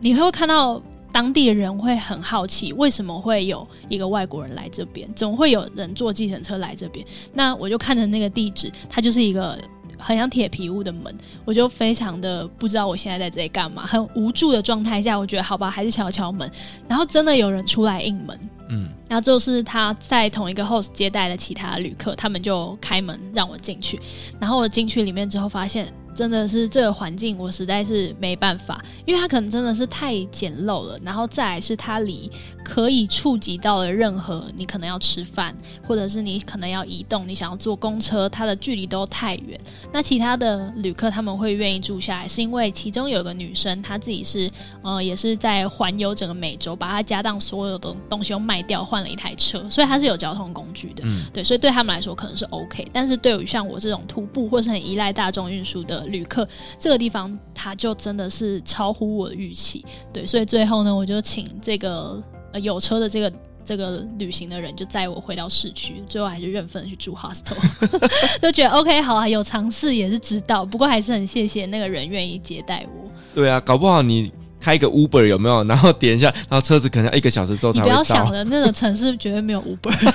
[0.00, 0.82] 你会看到。
[1.14, 5.08] 当地人会很好奇，为什么会有一个外国人来这边？
[5.14, 7.06] 怎么会有人坐计程车来这边？
[7.32, 9.56] 那我就看着那个地址，它就是一个
[9.96, 16.50] 很像铁皮屋的门，我就非常的不知道我现在在这里干嘛，很无助的状态下，我觉得好吧，还是敲敲门。
[16.88, 24.00] 然后真的有人出来应门，嗯，然后就是他在同一个 host 接待的其他旅客，他们就开门让我进去。
[24.40, 25.86] 然后我进去里面之后，发现。
[26.14, 30.96] 真的是这个环境，我实在是没办法，因为它可能真的是太简陋了。
[31.02, 32.30] 然后再来是它离
[32.64, 35.52] 可以触及到的任何，你可能要吃饭，
[35.84, 39.58] 或者是你可能要移动，你想要坐公车，它的距离都太远。
[39.92, 44.48] 那其他的旅客他们会愿意住下来，是因为其中有个女生，她自己是
[44.82, 51.04] 呃也是在环游整个美洲，把她家当所有的东西都卖掉，换了一台车，所以它是有交通工具的。
[51.06, 56.02] 嗯，对，所以对他们来说可能是 OK，但是对于像我这种徒步或是很依赖大众运输的。
[56.14, 56.46] 旅客
[56.78, 63.32] 这个地方，它就真的是超乎我的预期，对，所以最后呢，我就请这个呃有车的这个
[63.64, 67.56] 这个旅行的人就载我回到市区，最后还是认份去住 hostel，
[68.40, 73.10] 就觉得 OK 好啊，有尝试也是知道，不过还是很谢谢那个人愿意接待我。
[73.34, 74.30] 对啊，搞不好你
[74.64, 75.62] 开一个 Uber 有没有？
[75.68, 77.90] 然后点一下，然后车子可能要一个小时之后才会到。
[77.90, 79.92] 你不要想了，那种城市绝对没有 Uber。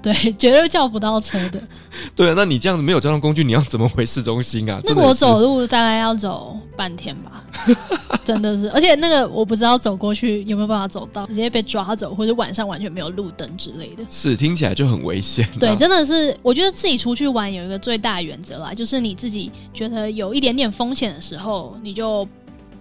[0.00, 1.60] 对，绝对叫不到车的。
[2.14, 4.80] 对啊，那你这样子没有交通工具，你要怎么回市中心啊？
[4.84, 7.44] 那个我走路大概要走半天吧，
[8.24, 8.70] 真的是。
[8.70, 14.04] 而且那个我不知道走过去有没有办法走到，直接被抓走，或者晚上完全没有路灯之类的。
[14.08, 15.46] 是，听起来就很危险。
[15.58, 16.34] 对，真的是。
[16.42, 22.26] 我觉得自己出去玩有一个最大的原则啦，就是你自己觉得有一点点风险的时候，你就。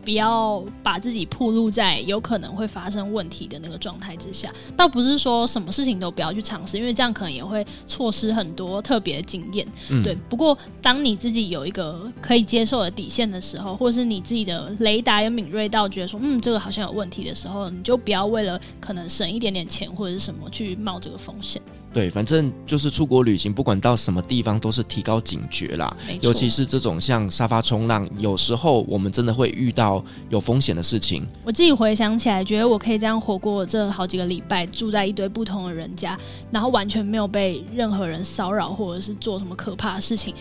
[0.08, 9.68] 不要把自己暴露在有可能会发生问题的那个状态之下，倒不是说什么事情都不要去尝试，因为这样可能也会错失很多特别的经验。
[9.90, 10.16] 嗯，对。
[10.30, 21.62] 不过，当你自己有一个可以接受的底线的时候，或是你自己的雷达有敏锐到觉得说，嗯，这个好像有问题的时候，你就不要为了可能省一点点钱或者是什么去冒这个风险。
[21.98, 25.98] 对，反正就是出国旅行，不管到什么地方，都是提高警觉啦。
[26.22, 31.26] 尤其是这种像沙发冲浪，有时候我们真的会遇到有风险的事情。
[31.44, 36.16] 我自己回想起来，觉得我可以这样活过这好几个礼拜，住在一堆不同的人家，
[36.52, 40.36] 然后完全没有被任何人骚扰，或者是做什么可怕的事情。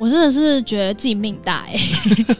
[0.00, 2.36] 我真的是觉得自己命大哎、欸！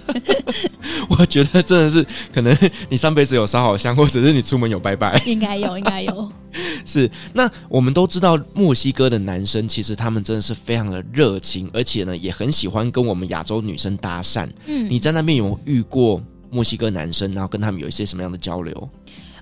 [1.18, 2.56] 我觉得真的是可能
[2.88, 6.32] 你上辈子有烧好香，或者是你出门有拜拜，应该有，应该有。
[6.86, 14.48] 是，那我们都知道墨西哥的男生其实他们真的是非常的热情，而且呢也很喜欢跟我们亚洲女生搭讪。
[14.64, 16.18] 嗯，你在那边有没有遇过
[16.50, 18.90] 墨西哥男生，然后跟他们有一些什么样的交流？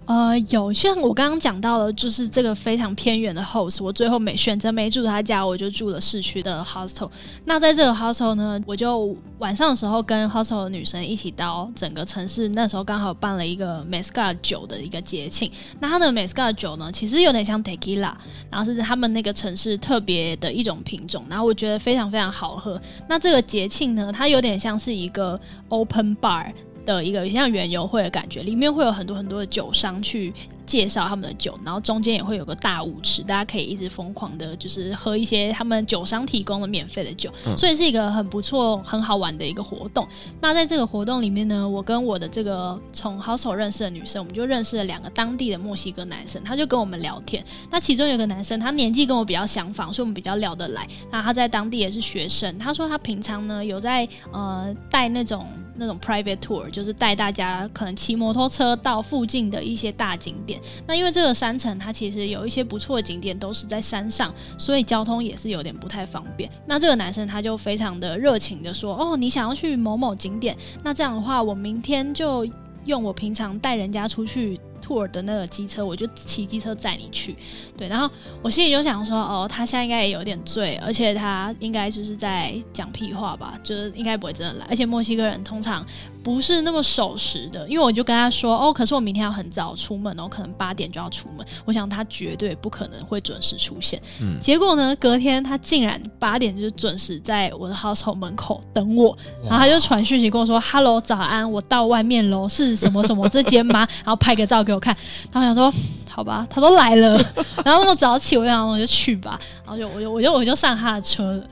[0.08, 7.10] 呃，有像我刚刚讲到的，就是这个非常偏远的 host，我最后没选择没住他家，我就住了市区的 hostel。
[7.44, 15.52] 那在这个 hostel 呢，我就晚上的时候跟 hostel 的女生一起到整个城市，那时候刚好办了一个 mescal 酒的一个节庆。
[15.78, 18.14] 那它的 mescal 酒呢，其实有点像 tequila，
[18.50, 22.80] 然后是他们那个城市特别的一种品种，然后我觉得非常非常好喝。
[23.10, 26.50] 那这个节庆呢，它有点像是一个 open bar。
[26.88, 30.32] 的一个像园游会的感觉，里面会有很多很多的酒商去
[30.68, 40.06] 介绍他们的酒，然后中间也会有个大舞池，大家可以一直疯狂的，就是喝一些他们酒商提供的免费的酒，嗯、所以是一个很不错、很好玩的一个活动。
[40.42, 47.42] 那在这个活动里面呢，我跟我的这个从 hostel 认识的女生，我们就认识了两个当地的墨西哥男生，他就跟我们聊天。
[47.70, 50.86] 那其中有个男生，他年纪跟我比较相仿，所以我们比较聊得来。
[51.10, 55.46] 那他在当地也是学生，他说他平常呢有在呃带那种。
[55.80, 60.57] 那种 private tour 就是带大家可能骑摩托车到附近的一些大景点。
[60.86, 66.50] 那因为这个山城它其实有一些不错的景点都是在山上，所以交通也是有点不太方便。
[66.66, 72.46] 那这个男生他就非常的热情的说：“哦，你想要去某某景点，那这样的话我明天就
[72.84, 77.36] 用我平常带人家出去。” tour 的那个机车，我就骑机车载你去，
[77.76, 77.88] 对。
[77.88, 78.08] 然后
[78.40, 84.66] 我心里就想说，哦，他现在应该也有点醉，而且他应该就是在讲屁话吧，就是应该不会真的来。
[84.70, 85.84] 而且墨西哥人通常
[86.28, 91.46] 不是那么守时的，因为我就跟他说，哦，可是我明天要很早出门哦，可能八点就要出门。
[91.64, 93.98] 我想他绝对不可能会准时出现。
[94.20, 94.38] 嗯。
[94.38, 103.88] 结果呢，隔天他竟然八点就准时在我的 household 门口等我，然后他就传讯息跟我说，Hello，早安，我到外面喽，是什么什么 这间吗？
[104.04, 104.94] 然后拍个照给我看，
[105.32, 105.72] 然后我想说，
[106.10, 107.16] 好吧，他都来了，
[107.64, 111.42] 然后那么早起，我想我就去吧，然后就我就我就我就上他的车了，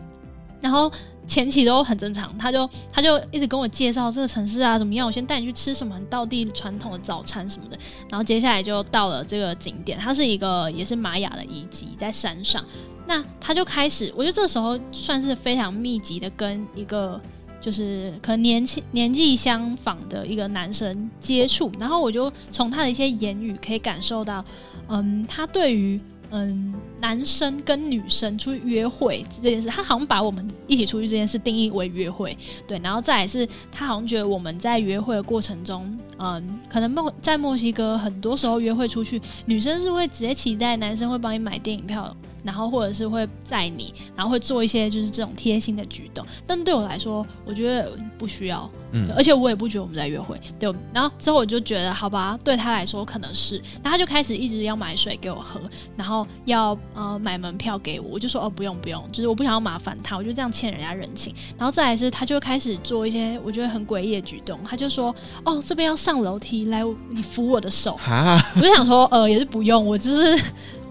[0.61, 0.93] 然后
[1.27, 12.65] 前期都很正常，他就他就一直跟我介绍这个城市啊怎么样，我先带你去吃什么很道地传统的早餐什么的，然后接下来就到了这个景点，它是一个也是玛雅的遗迹，在山上，
[13.07, 17.21] 那他就开始，我觉得这时候算是非常密集的跟一个。
[17.59, 24.45] 就是可能年轻年纪相仿的一个男生接触，然后我就从他的一些言语可以感受到，
[24.87, 26.01] 嗯，他对于
[26.31, 42.17] 嗯男生跟女生出去约会这件事，他好像把我们一起出去这件事定义为约会，对，然后再来是他好像觉得我们在约会的过程中，嗯，可能墨在墨西哥很多时候约会出去，女生是会直接期待男生会帮你买电影票。
[42.47, 50.73] 然后或者是会载你，然后会做一些就是这种贴心的举动，但对我来说，我觉得不需要，嗯，而且我也不觉得我们在约会，对。
[50.95, 55.61] 然后之后我就觉得，好吧，对他来说可能是，然后他就开始一直要买水给我喝，
[55.97, 61.35] 然后要呃买门票给我，我就说哦不用不用，就是我不想要麻烦他，我就这样欠人家人情。
[61.59, 70.45] 然后再来是，他就开始做一些我觉得很诡异的举动，他就说哦这边要上楼梯，来你扶我的手，哈我就想说呃也是不用，我就是。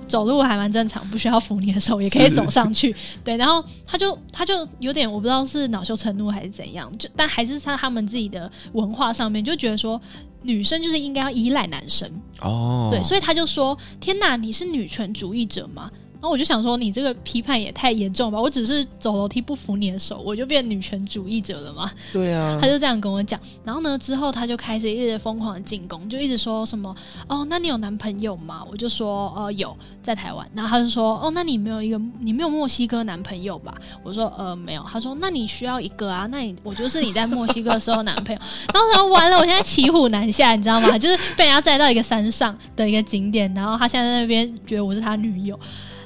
[0.08, 2.96] 走路还蛮正常，不需要扶你的手也可以走上去。
[3.24, 10.00] 对，然后他就他就有点我不知道是恼羞成怒还是怎样，就但还是在他们自己的文化上面就觉得说
[10.42, 12.10] 女生就是应该要依赖男生
[12.42, 15.90] 哦，对，所以他就说：“天哪，你是女权主义者吗？”
[16.26, 18.42] 然后我就想说，你这个批判也太严重吧！
[18.42, 21.92] 我只是走楼梯不扶你的手，我就变女权主义者了嘛？
[22.12, 23.40] 对啊， 他就这样跟我讲。
[23.64, 26.96] 然后呢，之后他就开始一直疯狂的进攻，就一直说什么
[27.28, 28.66] 哦，那你有男朋友吗？
[28.72, 30.50] 我就说呃有，在台湾。
[30.56, 33.76] 然后他就说哦，那你没有一个，你没有墨西哥男朋友吧？
[34.02, 34.84] 我说呃没有。
[34.92, 36.28] 他说那你需要一个啊？
[36.32, 38.42] 那你我就是你在墨西哥的时候男朋友。
[38.74, 40.98] 然后完了，我现在骑虎难下，你知道吗？
[40.98, 45.60] 就是被人家载到一个山上的一个景点，然后他现在在那边觉得我是他女友。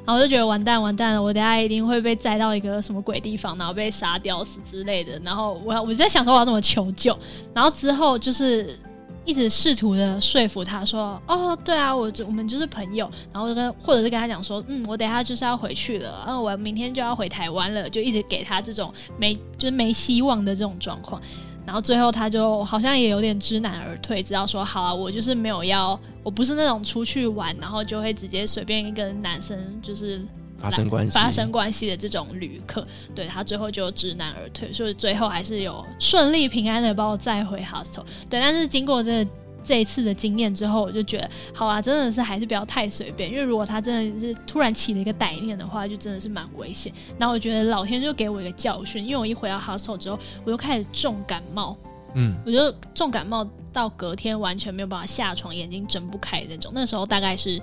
[0.10, 5.22] 然后我就觉得完蛋完蛋了，我等下一定会被载到一个什么鬼地方，然后被杀掉死之类的。
[5.24, 7.16] 然后我我就在想说我要怎么求救。
[7.53, 8.76] 然后之后就是
[9.24, 13.07] 一直试图的说服他说，哦，对啊，我我们就是朋友。
[13.32, 21.22] 然后就跟或者是跟他讲说，嗯，我等下就是要回去了，然后我明天就要回台湾了，就一直给他这种没就是没希望的这种状况。
[21.70, 30.20] 然后最后他就好像也有点知难而退，知道说好啊，我就是没有要，我不是那种出去玩，然后就会直接随便跟男生就是
[30.58, 32.84] 发生关系、发生关系的这种旅客。
[33.14, 38.04] 对，他最后就知难而退，所以最后还是有顺利平安的把我载回 hostel。
[38.28, 39.24] 对，但是经过这。
[39.64, 46.91] 这一次的经验之后，我就觉得，好啊，真的是还是不要太随便，因为如果他真的是突然起了一个歹念的话，就真的是蛮危险。
[47.18, 51.78] 然后我觉得老天就给我一个教训，因为我一回到 hostel 之后，我就开始重感冒，
[52.16, 56.72] 嗯，我就重感冒到隔天完全没有办法下床，眼睛睁不开那种。
[56.74, 57.62] 那时候大概是。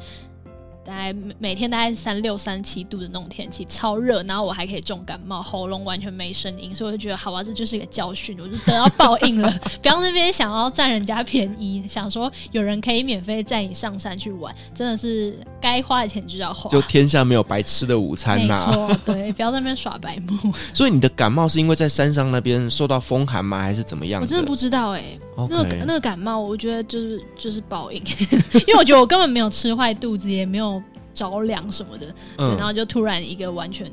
[0.87, 9.51] 大概每天大概是三六三七度的那种天气，超热，然后我还可以重感冒，喉咙完全没声音，所以我就觉得好啊，这就是一个教训，我就得到报应了。
[9.82, 16.70] 不要那边想要占人家便宜，想说有人可以免费载你上山去玩，真的是该花的钱就要花。
[16.70, 18.66] 就天下没有白吃的午餐呐、啊。
[18.66, 20.53] 没错，对，不要在那边耍白目。
[20.72, 23.61] 所以你的感冒是因为在山上那边受到风寒吗？
[23.61, 24.22] 还是怎么样？
[24.22, 25.18] 我真的不知道哎、欸。
[25.51, 28.03] 那个那个感冒，我觉得就是就是报应，
[28.66, 30.82] 因为我觉得我根本没有吃坏肚子，也没有。
[31.16, 33.91] 着凉什么的，对，然后就突然一个完全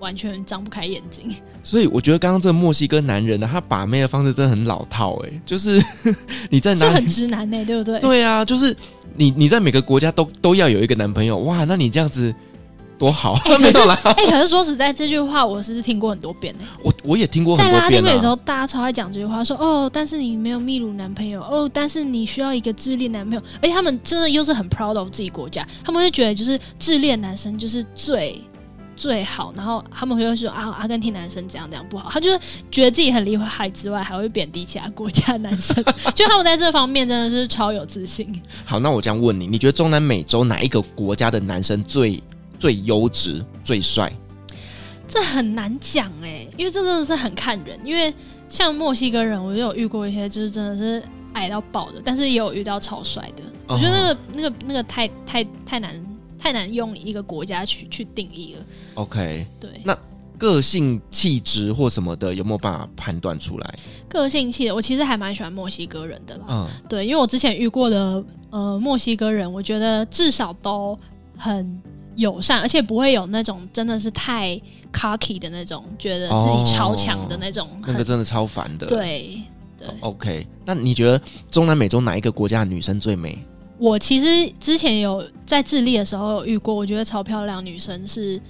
[0.00, 1.32] 完全张不开眼睛。
[1.62, 5.80] 所以我觉得刚刚这个墨西哥男人呢，他把妹的方式真的很老套哎，就是
[6.50, 8.00] 你在哪里就很直男呢，对不对？
[8.00, 8.76] 对啊，就是
[9.14, 12.34] 你你在每个国家都都要有一个男朋友哇，那你这样子。
[13.04, 14.00] 多好，欸、 没有啦。
[14.02, 16.64] 哎、欸，可是说实在，这句话我是听过很多遍呢。
[16.82, 17.90] 我我也听过很多遍、啊。
[17.90, 23.42] 在拉丁美洲，大家超爱讲这句话，说哦，但是你没有秘鲁男朋友哦，但是你需要一个智利男朋友。
[23.60, 28.40] 而且他们真的又是很 proud of 自己国家，他们会觉得就是智利男生就是最
[28.96, 32.40] 最好，然后他们会说啊，阿根廷男生怎样怎样不好，他就是
[32.70, 35.84] 觉得自己很厉害之外，还会贬低其他国家的男生。
[36.14, 38.32] 就他们在这方面真的是超有自信。
[38.64, 42.22] 好，那我这样问你，你觉得中南美洲哪一个国家的男生最？
[42.64, 44.10] 最优质、最帅，
[45.06, 47.78] 这很难讲哎，因为这真的是很看人。
[47.84, 48.10] 因为
[48.48, 53.44] 像墨西哥人，我就有遇过一些，就是真的是矮到爆的，但是也有遇到超帅的。
[53.66, 56.02] 哦、我觉得那个、那个、那个太太太难，
[56.38, 58.64] 太难用一个国家去去定义了。
[58.94, 59.68] OK，对。
[59.84, 59.94] 那
[60.38, 63.78] 个性、气质或什么的，有没有办法判断出来？
[64.08, 66.44] 个性、气质，我其实还蛮喜欢墨西哥人的啦。
[66.48, 70.98] 嗯，对，因为我之前遇过的呃墨西哥人，我觉得至少都
[71.36, 71.78] 很。
[72.16, 74.60] 友善，而且不会有那种真的是太
[74.92, 78.86] cocky 的那种，觉得自己超强的那种，哦，那个真的超烦的。
[78.86, 79.40] 对
[79.78, 80.46] 对，OK。
[80.64, 83.38] 那你觉得中南美洲哪一个国家的女生最美？
[83.78, 88.40] 我其实之前有在智利的时候有遇过，我觉得超漂亮女生是。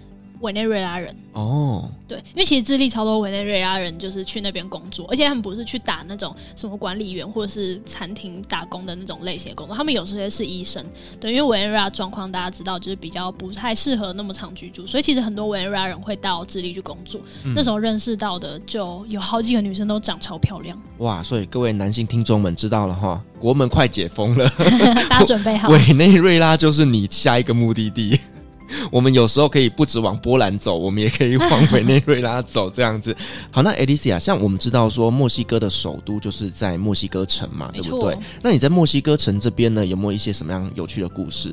[0.45, 10.85] 委内瑞拉人哦，对，因为其实智利超多委内瑞拉人就是去那边工作，而且他们不是去打那种什么管理员或者是餐厅打工的那种类型的工作，他们有时候是医生。
[11.19, 17.19] 对，因为委内瑞拉状况大家知道，就是比较不太适合那么长居住，所以其实很多委内瑞拉人会到智利去工作。
[17.45, 20.81] 嗯、那时候认识到的就有好几个女生都长超漂亮。
[20.99, 24.47] 哇，所以各位男性听众们知道了哈，国门快解封了，
[25.09, 28.21] 大家准备好， 委内瑞拉就是你下一个目的地。
[28.95, 33.13] 我们有时候可以不止往波兰走，我们也可以往委内瑞拉走，这样子。
[33.51, 38.17] 好，那 Alicia，像我们知道说墨西哥的首都就是在墨西哥城嘛，对不对？
[38.41, 41.53] 那你在墨西哥城这边呢，有没有一些什么样有趣的故事？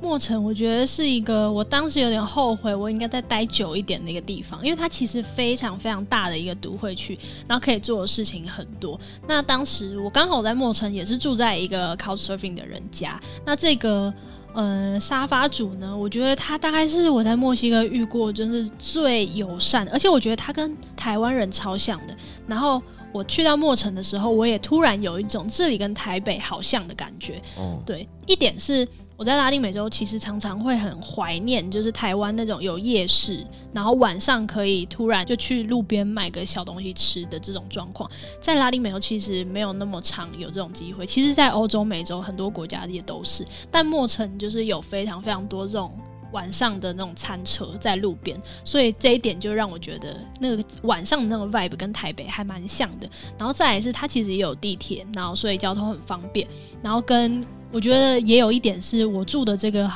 [0.00, 7.16] 墨城，我觉得是一个我当时有点后悔，我应该再待久一点的一个地方，因为它其实非常非常大的一个都会区，
[7.46, 9.00] 然后可以做的事情很多。
[9.28, 14.12] 那当时我刚好我在墨城也是住在一个 Couchsurfing 的人家，那这个。
[14.54, 22.16] 嗯，沙发主呢，我觉得他大概是我在墨西哥遇过就是最友善，而且我觉得他跟台湾人超像的。
[22.46, 22.82] 然后
[23.12, 27.40] 我去到墨城的时候，我也突然有一种这里跟台北好像的感觉。
[27.56, 28.86] 哦，对，一点是。
[29.22, 38.10] 我在拉丁美洲其实常常会很怀念，就是台湾那种有夜市，然后晚上可以突然就去路边买个小东西吃的这种状况。
[38.40, 43.46] 在拉丁美洲其实没有那么常有这种机会，其实，在欧洲、美洲很多国家也都是。
[43.70, 45.96] 但墨城就是有非常非常多这种
[46.32, 53.08] 晚上的那种餐车在路边，所以这一点就让我觉得那个晚上的那个 vibe 跟台北还蛮像的。
[53.38, 56.44] 然后再来是它其实也有地铁，然后所以交通很方便，
[56.82, 57.46] 然后跟。
[57.72, 59.90] 我觉得也有一点是我住的这个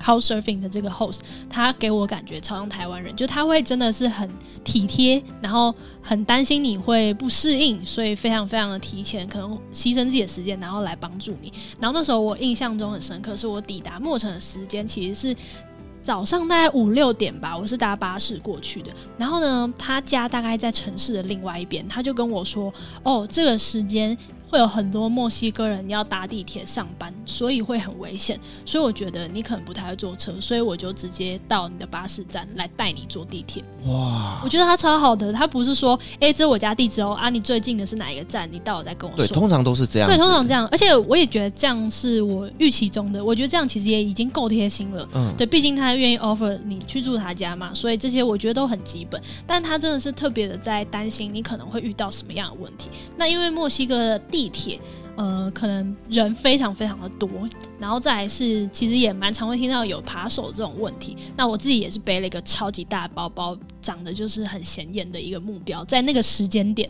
[0.00, 1.18] Couchsurfing 的这个 host，
[1.50, 4.28] 他给我感觉超像台湾人，就他会真的是很
[4.64, 11.52] 体贴，然后很担心你会不适应，所以非常非常的提前，可能牺牲自己的时间，然后来帮助你。
[11.80, 15.36] 然后那时候我印象中很深刻，是我抵达墨城的时间其实是
[16.00, 18.92] 早上大概五六点吧，我是搭巴士过去的。
[19.18, 22.72] 然后呢，他家大概在城市的另外一边，他就跟我说
[23.02, 24.16] ：“哦，这个时间。”
[24.48, 28.38] 会有很多墨西哥人要搭地铁上班，所以会很危险。
[28.64, 33.62] 所以我觉得你可能不太会坐车，所以我就直接到你的巴士站来带你坐地铁。
[33.86, 38.48] 哇，我觉得他超好的，他不是说，哎，这是我家地址哦，啊，你最近的是哪一个站？
[38.50, 39.26] 你到我再跟我说。
[39.26, 40.08] 对，通常都是这样。
[40.08, 40.66] 对，通常这样。
[40.68, 43.22] 而且我也觉得这样是我预期中的。
[43.24, 45.08] 我觉得这样其实也已经够贴心了。
[45.14, 49.20] 嗯，对，毕竟他愿意 offer 你去住他家嘛，所以这些我觉得都很基本。
[49.46, 52.88] 但他真的是特别的在担心你可能会遇到什么样的问题。
[53.16, 54.78] 那因为墨西哥的地地铁，
[55.16, 57.28] 呃，可能人非常非常的多，
[57.76, 61.16] 然后再来是，其实也蛮常会听到有扒手这种问题。
[61.36, 66.88] 那我自己也是背了一个超级大包包，长得就是很显眼的一个目标，在那个时间点。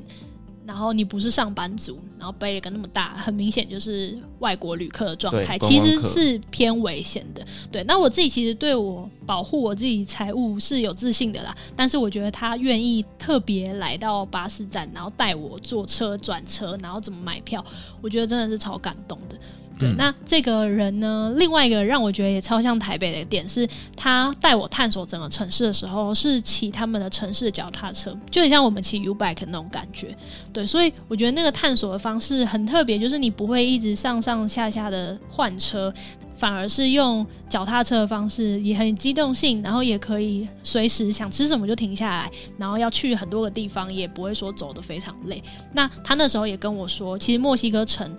[0.68, 7.42] 然后你不是上班族，然后背了一个那么大，很明显就是外国旅客的状态，其实是偏危险的。
[7.72, 11.56] 对，那我自己其实对我保护我自己财务是有自信的啦。
[11.74, 17.64] 但是我觉得他愿意特别来到巴士站，然后带我坐车转车，然后怎么买票，
[18.02, 19.38] 我觉得真的是超感动的。
[19.78, 30.16] 对，那这个人呢，另外一个让我觉得也超像台北的点是，他带我探索整个城市的时候，是骑他们的城市脚踏车，就很像我们骑 U bike 那种感觉。
[30.52, 35.92] 对，所以我觉得那个探索的方式很特别，就是你不会一直上上下下的换车。
[36.34, 45.42] 反而是用脚踏车的方式，也很机动性，然后也可以随时想吃什么就停下来，然后要去很多个地方，也不会说走得非常累。
[45.72, 48.16] 那他那时候也跟我说，其实墨西哥城。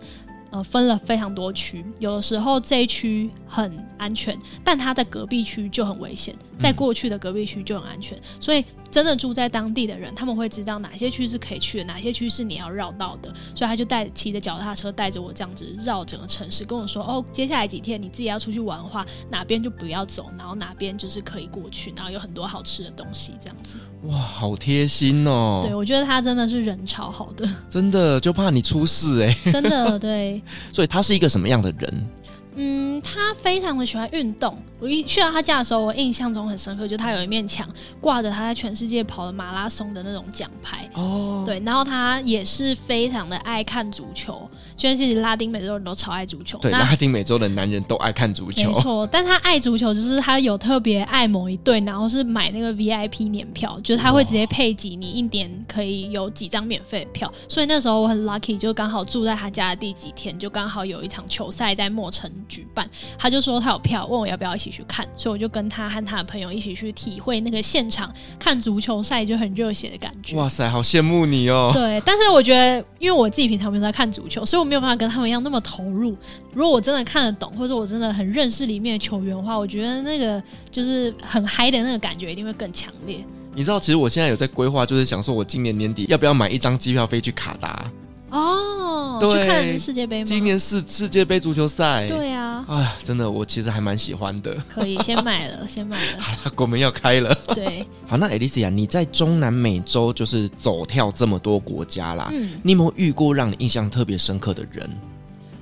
[0.52, 23.78] 呃，分了非常多区，有的时候这一区很安全，但它的隔壁区就很危险，在过去的隔壁区就很安全，嗯、所以真的住在当地的人，他们会知道哪些区是可以去的，哪些区是你要绕道的，所以他就带骑着脚踏车带着我这样子绕整个城市，跟我说哦，接下来几天你自己要出去玩的话，哪边就不要走，然后哪边就是可以过去，然后有很多好吃的东西这样子。
[24.04, 25.62] 哇，好贴心哦！
[25.64, 30.42] 对，我觉得他真的是人超好的，真的就怕你出事哎、欸，真的对。
[30.74, 32.08] 所以他是一个什么样的人？
[32.56, 34.58] 嗯，他非常的喜欢运动。
[34.80, 37.68] 我一去到他家的时候，我印象中很深刻，就他有一面墙
[38.00, 40.90] 挂着他在全世界跑的马拉松的那种奖牌。
[40.94, 46.58] 哦，对，然后他也是非常的爱看足球，虽然其实拉丁美洲人都超爱足球。
[46.60, 48.70] 对，拉丁美洲的男人都爱看足球。
[48.70, 57.30] 没错，但他爱足球，就是他有特别爱某一队，然后是买那个 VIP 年票，就是他会直接配给你一年可以有几张免费的票。
[57.50, 64.70] 所以那时候我很 lucky，就刚好住在他家的第几天，就刚好有一场球赛在墨城举办，他就说他有票，问我要不要一起。
[64.70, 70.36] 去看，所以我就跟他和他的朋友一起去体会那个现场看足球赛就很热血的感觉。
[70.36, 71.72] 哇塞，好羡慕你哦！
[71.74, 76.16] 对，但是我觉得，因为我自己平常没有在看足球，所以我没有办法跟他们一样那么投入。
[76.54, 83.26] 如果我真的看得懂，或者我真的很认识里面的球员的话，我觉得那个就是很嗨的那个感觉一定会更强烈。
[83.56, 87.90] 你知道，其实我现在有在规划，就是想说我今年年底要不要买一张机票飞去卡达。
[88.32, 90.26] 哦，对，去看世界杯吗？
[90.26, 94.56] 今年世世界杯足球赛，对啊，哎，真的，我其实还蛮喜欢的。
[94.74, 96.20] 可以先买了， 先买了。
[96.20, 97.34] 好了，国门要开了。
[97.48, 104.90] 对，好，那 Alicia，你在中南美洲就是走跳这么多国家啦，嗯，你有没有遇过让你印象特别深刻的人？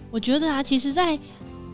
[0.10, 1.20] 我觉得啊，其实，在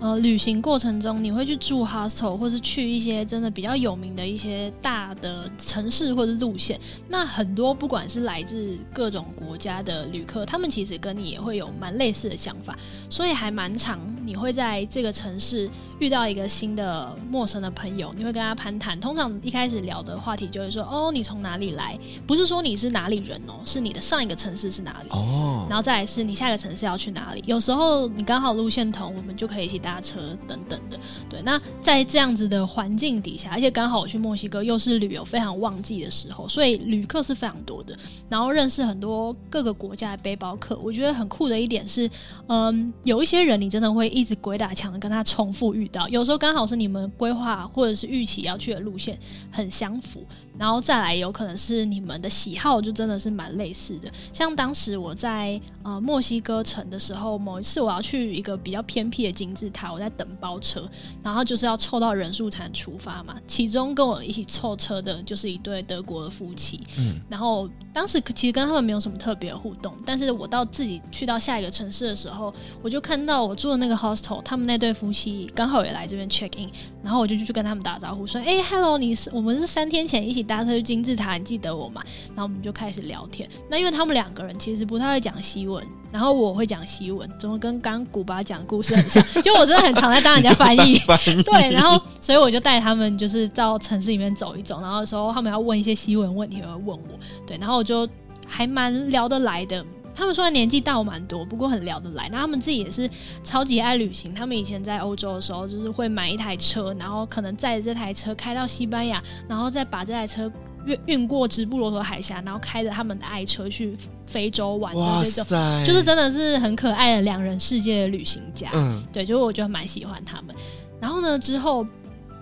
[0.03, 6.77] 呃，旅行过程中，你会去住 hostel，或是去一些真的比较有名的一些大的城市或者路线。
[7.07, 12.77] 那很多不管是来自各种国家的旅客，他们其实跟你也会有蛮类似的想法，
[13.09, 15.67] 所以还蛮长你会在这个城市
[15.99, 18.99] 遇到一个新的陌生的朋友，你会跟他攀谈。
[18.99, 21.97] 通常一开始聊的话题就会说：“哦，你从哪里来？”
[22.27, 27.43] 不是说你是哪里人哦，是你的上一个城市是哪里哦，然后再来是你下一个城市要去哪里。
[27.47, 29.99] 有时候你刚好路线同，我们就可以一起搭。
[30.03, 30.99] 车等等的，
[31.29, 31.41] 对。
[31.43, 37.97] 那在这样子的环境底下，而且刚好我去墨西哥又是旅游非常旺季的时候，所以旅客是非常多的。
[38.27, 42.09] 然后认识很多各个国家的背包客，我觉得很酷的一点是，
[42.47, 49.17] 嗯，有一些人你真的会一直鬼打墙的跟他重复遇到，有时候刚好是你们规划或者是预期要去的路线
[49.51, 50.25] 很相符。
[50.57, 54.11] 然后再来，有可能是你们的喜好就真的是蛮类似的。
[54.31, 60.87] 像当时我在呃墨西哥城的时候，某一次我要去一个比较偏僻的金字塔，我在等包车，
[61.23, 63.35] 然后就是要凑到人数才能出发嘛。
[63.47, 76.69] 其中跟我一起凑车的就是一对德国的夫妻，嗯，然后当时其实跟他们没有什么特别的互动，但是我到自己去到下一个城市的时候，我就看到我住的那个 hostel，他们那对夫妻刚好也来这边 check in，
[77.01, 82.01] 然后我就去跟他们打招呼说：“哎，hello，你是我们是三天前一起。”搭车去金字塔，你记得我吗？
[82.29, 83.47] 然后我们就开始聊天。
[83.69, 89.23] 那因为他们两个人其实不太会讲西文，然后我会讲西文，怎么跟刚刚古巴讲的故事很像？
[89.41, 90.95] 就我真的很常在当人家翻译。
[90.99, 91.41] 翻译。
[91.43, 97.19] 对，然后所以我就带他们就是到城市里面走一走，然后说他们要问一些西文问题，会问我。
[97.45, 98.07] 对，然后我就
[98.47, 99.85] 还蛮聊得来的。
[100.15, 102.29] 他们虽然年纪大我蛮多，不过很聊得来。
[102.31, 103.09] 那他们自己也是
[103.43, 104.33] 超级爱旅行。
[104.33, 110.51] 他们以前在欧洲的时候，就是会买一台车，然后可能载着这台车开到西班牙，然后再把这台车
[110.85, 113.97] 运运过直布罗陀海峡，然后开着他们的爱车去
[114.27, 118.69] 非洲玩的这种，就是真的是很可爱的两人世界的旅行家。
[118.73, 120.55] 嗯，对，就是我觉得蛮喜欢他们。
[120.99, 121.83] 然后呢，之后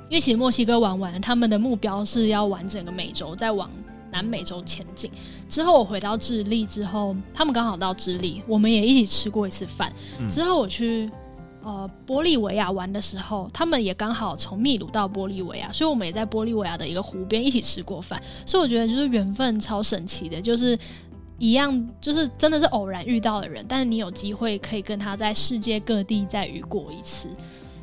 [0.10, 3.70] 因为其实墨西哥玩完，他们的目标是要玩整个美洲，再往。
[4.12, 5.10] 南美洲前进
[5.48, 9.92] 之后，我回到智利之后，他们刚好到智利，我们也一起吃过一次饭。
[10.20, 11.10] 嗯、之后我去
[11.64, 18.22] 呃玻利维亚玩的时候，他们也刚好从秘鲁到玻利维亚，所以我们也在玻利维亚的一个湖边一起吃过饭。
[18.46, 20.78] 所以我觉得就是缘分超神奇的，就是
[21.38, 27.30] 一样，就是真的是偶然遇到的人，但是你有机会可以跟他在世界各地再遇过一次。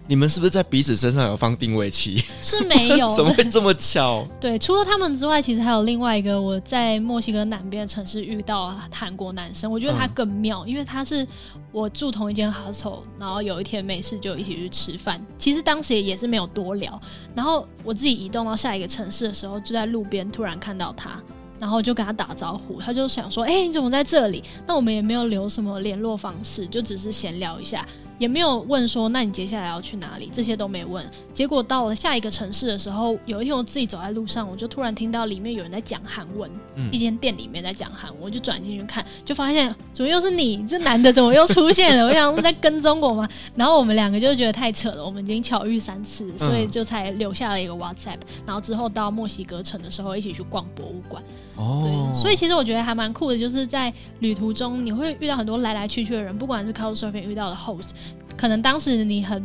[0.08, 2.24] 你们是不是在彼此身上有放定位器？
[2.40, 4.26] 是没有， 怎么会这么巧？
[4.40, 11.26] 对，除了他们之外，其实还有另外一个我在墨西哥南边的城市遇到韩国男生，我觉得他更妙，嗯、因为他是
[11.70, 15.22] 我住同一间 hostel，然后有一天没事就一起去吃饭。
[15.36, 16.98] 其实当时也是没有多聊，
[17.34, 21.20] 然后我自己移动到下一个城市的时候，就在路边突然看到他。
[21.60, 27.84] 然后就跟他打招呼，他就想说：“哎、欸，你怎么在这里？”那我们也没有留什么联络方式，就只是闲聊一下。
[28.18, 30.28] 也没有问说，那你接下来要去哪里？
[30.32, 31.08] 这些都没问。
[31.32, 40.66] 结果到了下一个城市的时候，有一天我自己走在路上，我就突然听到里面有人在讲韩文，嗯、一间店里面在讲韩文，我就转进去看，就发现怎么又是你？
[40.66, 42.06] 这男的怎么又出现了？
[42.06, 43.28] 我想说在跟踪我吗？
[43.54, 48.18] 然后我们两个就觉得太扯了，我们已经巧遇三次，所以就才留下了一个 WhatsApp。
[48.44, 51.22] 然后之后到墨西哥城的时候，一起去逛博物馆。
[51.58, 57.90] 哦，对，所以其实我觉得还蛮酷的，就是在旅途中你会遇到很多来来去去的人，不管是 Couchsurfing 遇到的 host。
[58.36, 59.42] 可能当时你很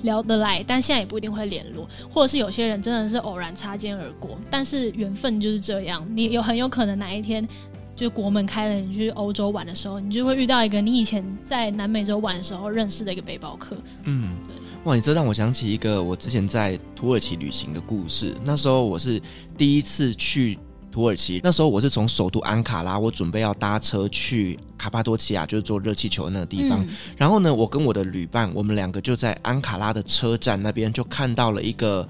[0.00, 6.02] 聊得来，但现在也不一定会联络，或者是有些人真的是偶然擦肩而过，但是缘分就是这样。
[6.10, 7.46] 你有很有可能哪一天
[7.94, 13.76] 就国门开了，你去欧洲玩的时候，你就会遇到一个你以前在南美洲玩的时候认识的一个背包客。
[14.04, 14.56] 嗯，对。
[14.84, 18.34] 哇，你这让我想起一个我之前在土耳其旅行的故事。
[18.42, 19.20] 那时候我是
[19.58, 20.58] 第一次去。
[20.92, 26.84] 土耳其那时候我是从首都安卡拉，我准备要搭车去卡帕多奇亚，就是坐热气球那个地方。
[26.84, 32.06] 嗯、然后呢，我跟我的旅伴，我们两个就在安卡拉的车站那边就看到了一个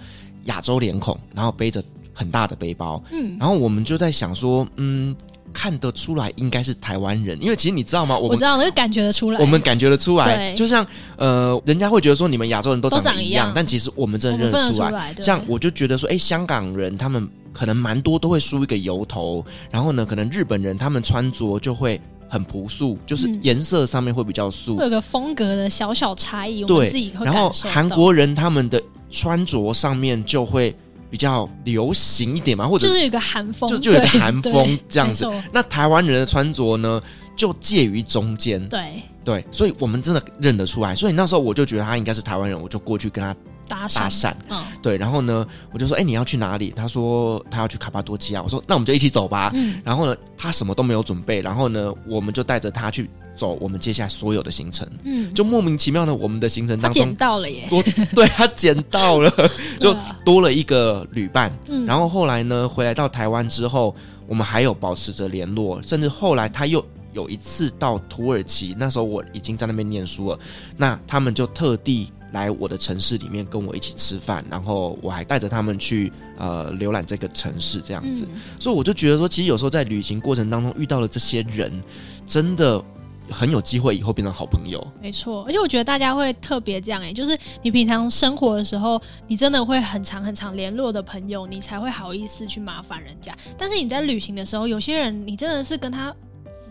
[0.47, 3.01] 亚洲脸孔，然后背着很大的背包。
[3.13, 5.17] 嗯，然后我们就在想说，嗯，
[5.53, 8.17] 看得出来应该是台湾人，因为其实你知道吗？
[8.17, 10.87] 我，我知道，那个感觉得出来，我们感觉得出来，就像
[11.17, 15.15] 呃，人家会觉得说你们亚洲人都长得一样，但其实我们真的认得出来。
[15.21, 17.29] 像我就觉得说，哎，香港人他们。
[17.55, 26.65] 可能蛮多都会梳一个油头，然后呢，可能日本人他们穿着就会很朴素，就是颜色上面会比较素，嗯、会有个风格的小小差异。
[26.65, 30.75] 对，我们自己会然后韩国人他们的穿着上面就会
[31.13, 35.29] 比较流行一点嘛，或者就是有一个韩风，就就有一个韩风这样子。
[35.53, 36.99] 那台湾人的穿着呢，
[37.37, 38.67] 就介于中间。
[38.67, 40.97] 对对，所以我们真的认得出来。
[40.97, 43.37] 所以那时候我就觉得他应该是台湾人，我就过去跟他。
[43.69, 46.71] 搭讪，搭讪，嗯，对，然后呢，我就说，哎、欸，你要去哪里？
[46.77, 48.43] 他说他要去卡帕多奇亚。
[48.43, 49.51] 我说，那我们就一起走吧。
[49.55, 54.89] 嗯，然后呢，他什么都没有准备，然后呢，我们就带着他去走我们接下来所有的行程。
[55.05, 57.83] 嗯，就莫名其妙的，我们的行程当中捡到了耶，多
[58.15, 59.33] 对他捡到了，
[59.81, 61.53] 就多了一个旅伴。
[61.69, 63.95] 嗯，然后后来呢，回来到台湾之后，
[64.27, 70.39] 我们还有保持着联络，甚至后来他又有一次到土耳其，那时候我已经在那边念书了，
[70.77, 72.13] 那他们就特地。
[72.33, 81.71] 来我的城市里面跟我一起吃饭，然后我还带着他们去呃浏览这个城市这样子，嗯、所以我就觉得说，其实有时候在旅行过程当中遇到了这些人，
[82.27, 82.83] 真的
[83.33, 84.87] 很有机会以后变成好朋友。
[85.01, 93.37] 没错，而且我觉得大家会特别这样哎、就是你平常生活的时候，你真的会很长很长联络的朋友，你才会好意思去麻烦人家。
[93.57, 96.15] 但是你在旅行的时候，有些人你真的是跟他。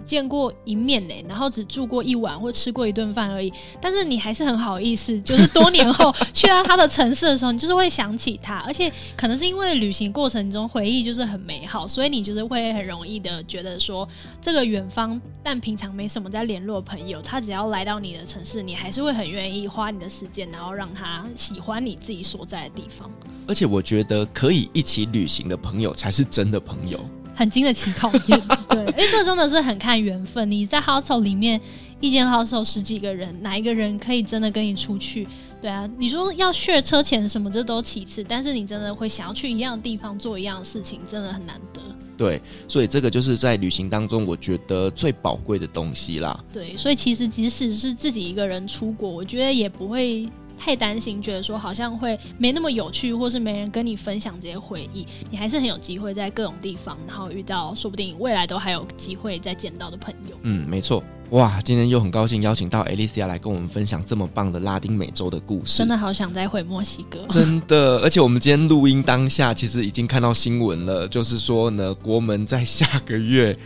[0.05, 14.07] 见过一面呢，然后只住过一晚或吃过一顿饭而已，但是你还是很好意思，就是多年后 去到他的城市的时候，你就是会想起他，而且可能是因为旅行过程中回忆就是很美好，所以你就是会很容易的觉得说，
[14.41, 23.09] 这个远方但平常没什么在联络的朋友，他只要来到你的城市，你还是会很愿意花你的时间，然后让他喜欢你自己所在的地方。
[23.47, 26.99] 而且我觉得可以一起旅行的朋友才是真的朋友。
[27.41, 28.39] 很经得起考验，
[28.69, 30.49] 对，因为这真的是很看缘分。
[30.51, 31.59] 你在 hostel 里面，
[31.99, 35.27] 一间 hostel 十几个人，哪一个人可以真的跟你出去？
[35.59, 41.81] 对啊，你说要 share 车钱什么，这都其次，但是你真的会想要去一样的地方做一样的事情，真的很难得。
[42.15, 46.39] 对，所以这个就是在旅行当中，我觉得最宝贵的东西啦。
[46.53, 50.29] 对，所以其实即使是自己一个人出国，我觉得也不会。
[50.63, 60.37] 太担心，觉得说好像会没那么有趣，或是没人跟你分享这些回忆，你还是很有机会在各种地方，然后遇到，说不定未来都还有机会再见到的朋友。
[60.43, 61.03] 嗯，没错。
[61.31, 67.25] 哇，今天又很高兴邀请到 Alicia 来跟我们分享这么棒的拉丁美洲的故事，真的好想再回墨西哥。
[67.27, 73.57] 真的，而且我们今天录音当下，其实已经看到新闻了，就是说呢，国门在下个月。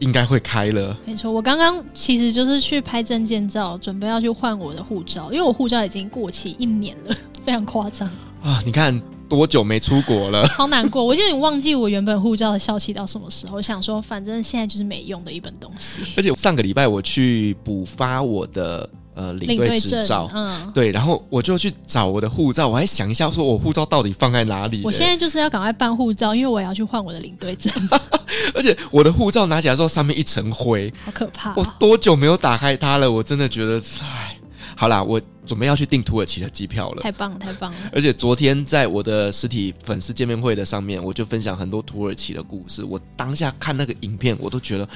[0.00, 1.30] 应该会开了，没错。
[1.30, 8.08] 我刚刚其实就是去拍证件照，准备要去换我的护照，因为我护照已经过期一年了，非常夸张
[8.42, 8.62] 啊！
[8.64, 8.96] 你看
[9.28, 10.46] 多久没出国了？
[10.56, 13.56] 好难过，我就已经忘记我原本护照的效期到什么时候。
[13.56, 16.02] 我想说，反正现在就是没用的一本东西。
[16.16, 18.88] 而且上个礼拜我去补发我的。
[19.18, 24.80] 呃，领队执照，嗯，对，然后我就去找我的护照，我还想一下，说我护照到底放在哪里？
[24.84, 27.72] 我现在就是要赶快办护照，因为我也要去换我的领队证。
[28.54, 31.54] 而且我的护照拿起来之后，上面一层灰，好可怕哦！
[31.56, 33.10] 我多久没有打开它了？
[33.10, 34.38] 我真的觉得，唉，
[34.76, 37.02] 好啦，我准备要去订土耳其的机票了。
[37.02, 37.78] 太棒了，太棒了！
[37.92, 42.84] 而且昨天在我的实体粉丝见面会的上面，我就分享很多土耳其的故事。
[42.84, 44.88] 我当下看那个影片，我都觉得。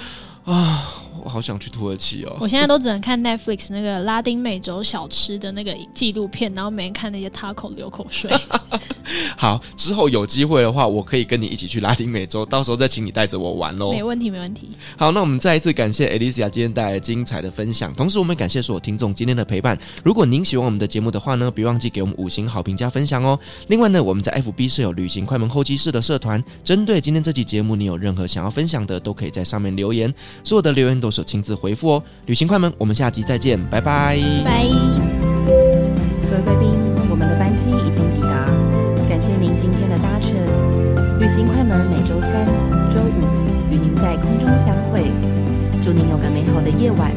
[0.45, 2.37] 啊，我好想去土耳其哦！
[2.41, 8.29] 我现在都只能看 Netflix 那个拉丁美洲小吃的那个纪录片，然后每天看那些 taco 流口水。
[9.37, 13.93] 好，之后有机会的话，我可以跟你一起去拉丁美洲，到时候再请你带着我玩哦。
[13.93, 14.71] 没问题，没问题。
[14.97, 19.79] 好，那我们再一次感谢 Alicia 今天带来精彩的分享，同时我们感谢所有听众今天的陪伴。
[20.03, 23.39] 如果您喜欢我们的节目的话呢，别忘记给我们五星好评加分享哦。
[23.69, 30.13] 另外呢，我们在 FB 设有旅行快门候机室的社团，针对今天这期节目，你有任何想要分享的，都可以在上面留言。
[30.45, 32.03] 所有的留言都是亲自回复哦。
[32.27, 34.19] 旅行快门，我们下集再见，拜拜。
[34.45, 34.65] 拜。
[36.29, 36.71] 各位贵宾，
[37.11, 38.47] 我们的班机已经抵达，
[39.09, 40.37] 感谢您今天的搭乘。
[41.21, 42.47] 旅行快门每周三、
[42.91, 43.23] 周五
[43.71, 45.11] 与您在空中相会，
[45.81, 47.13] 祝您有个美好的夜晚。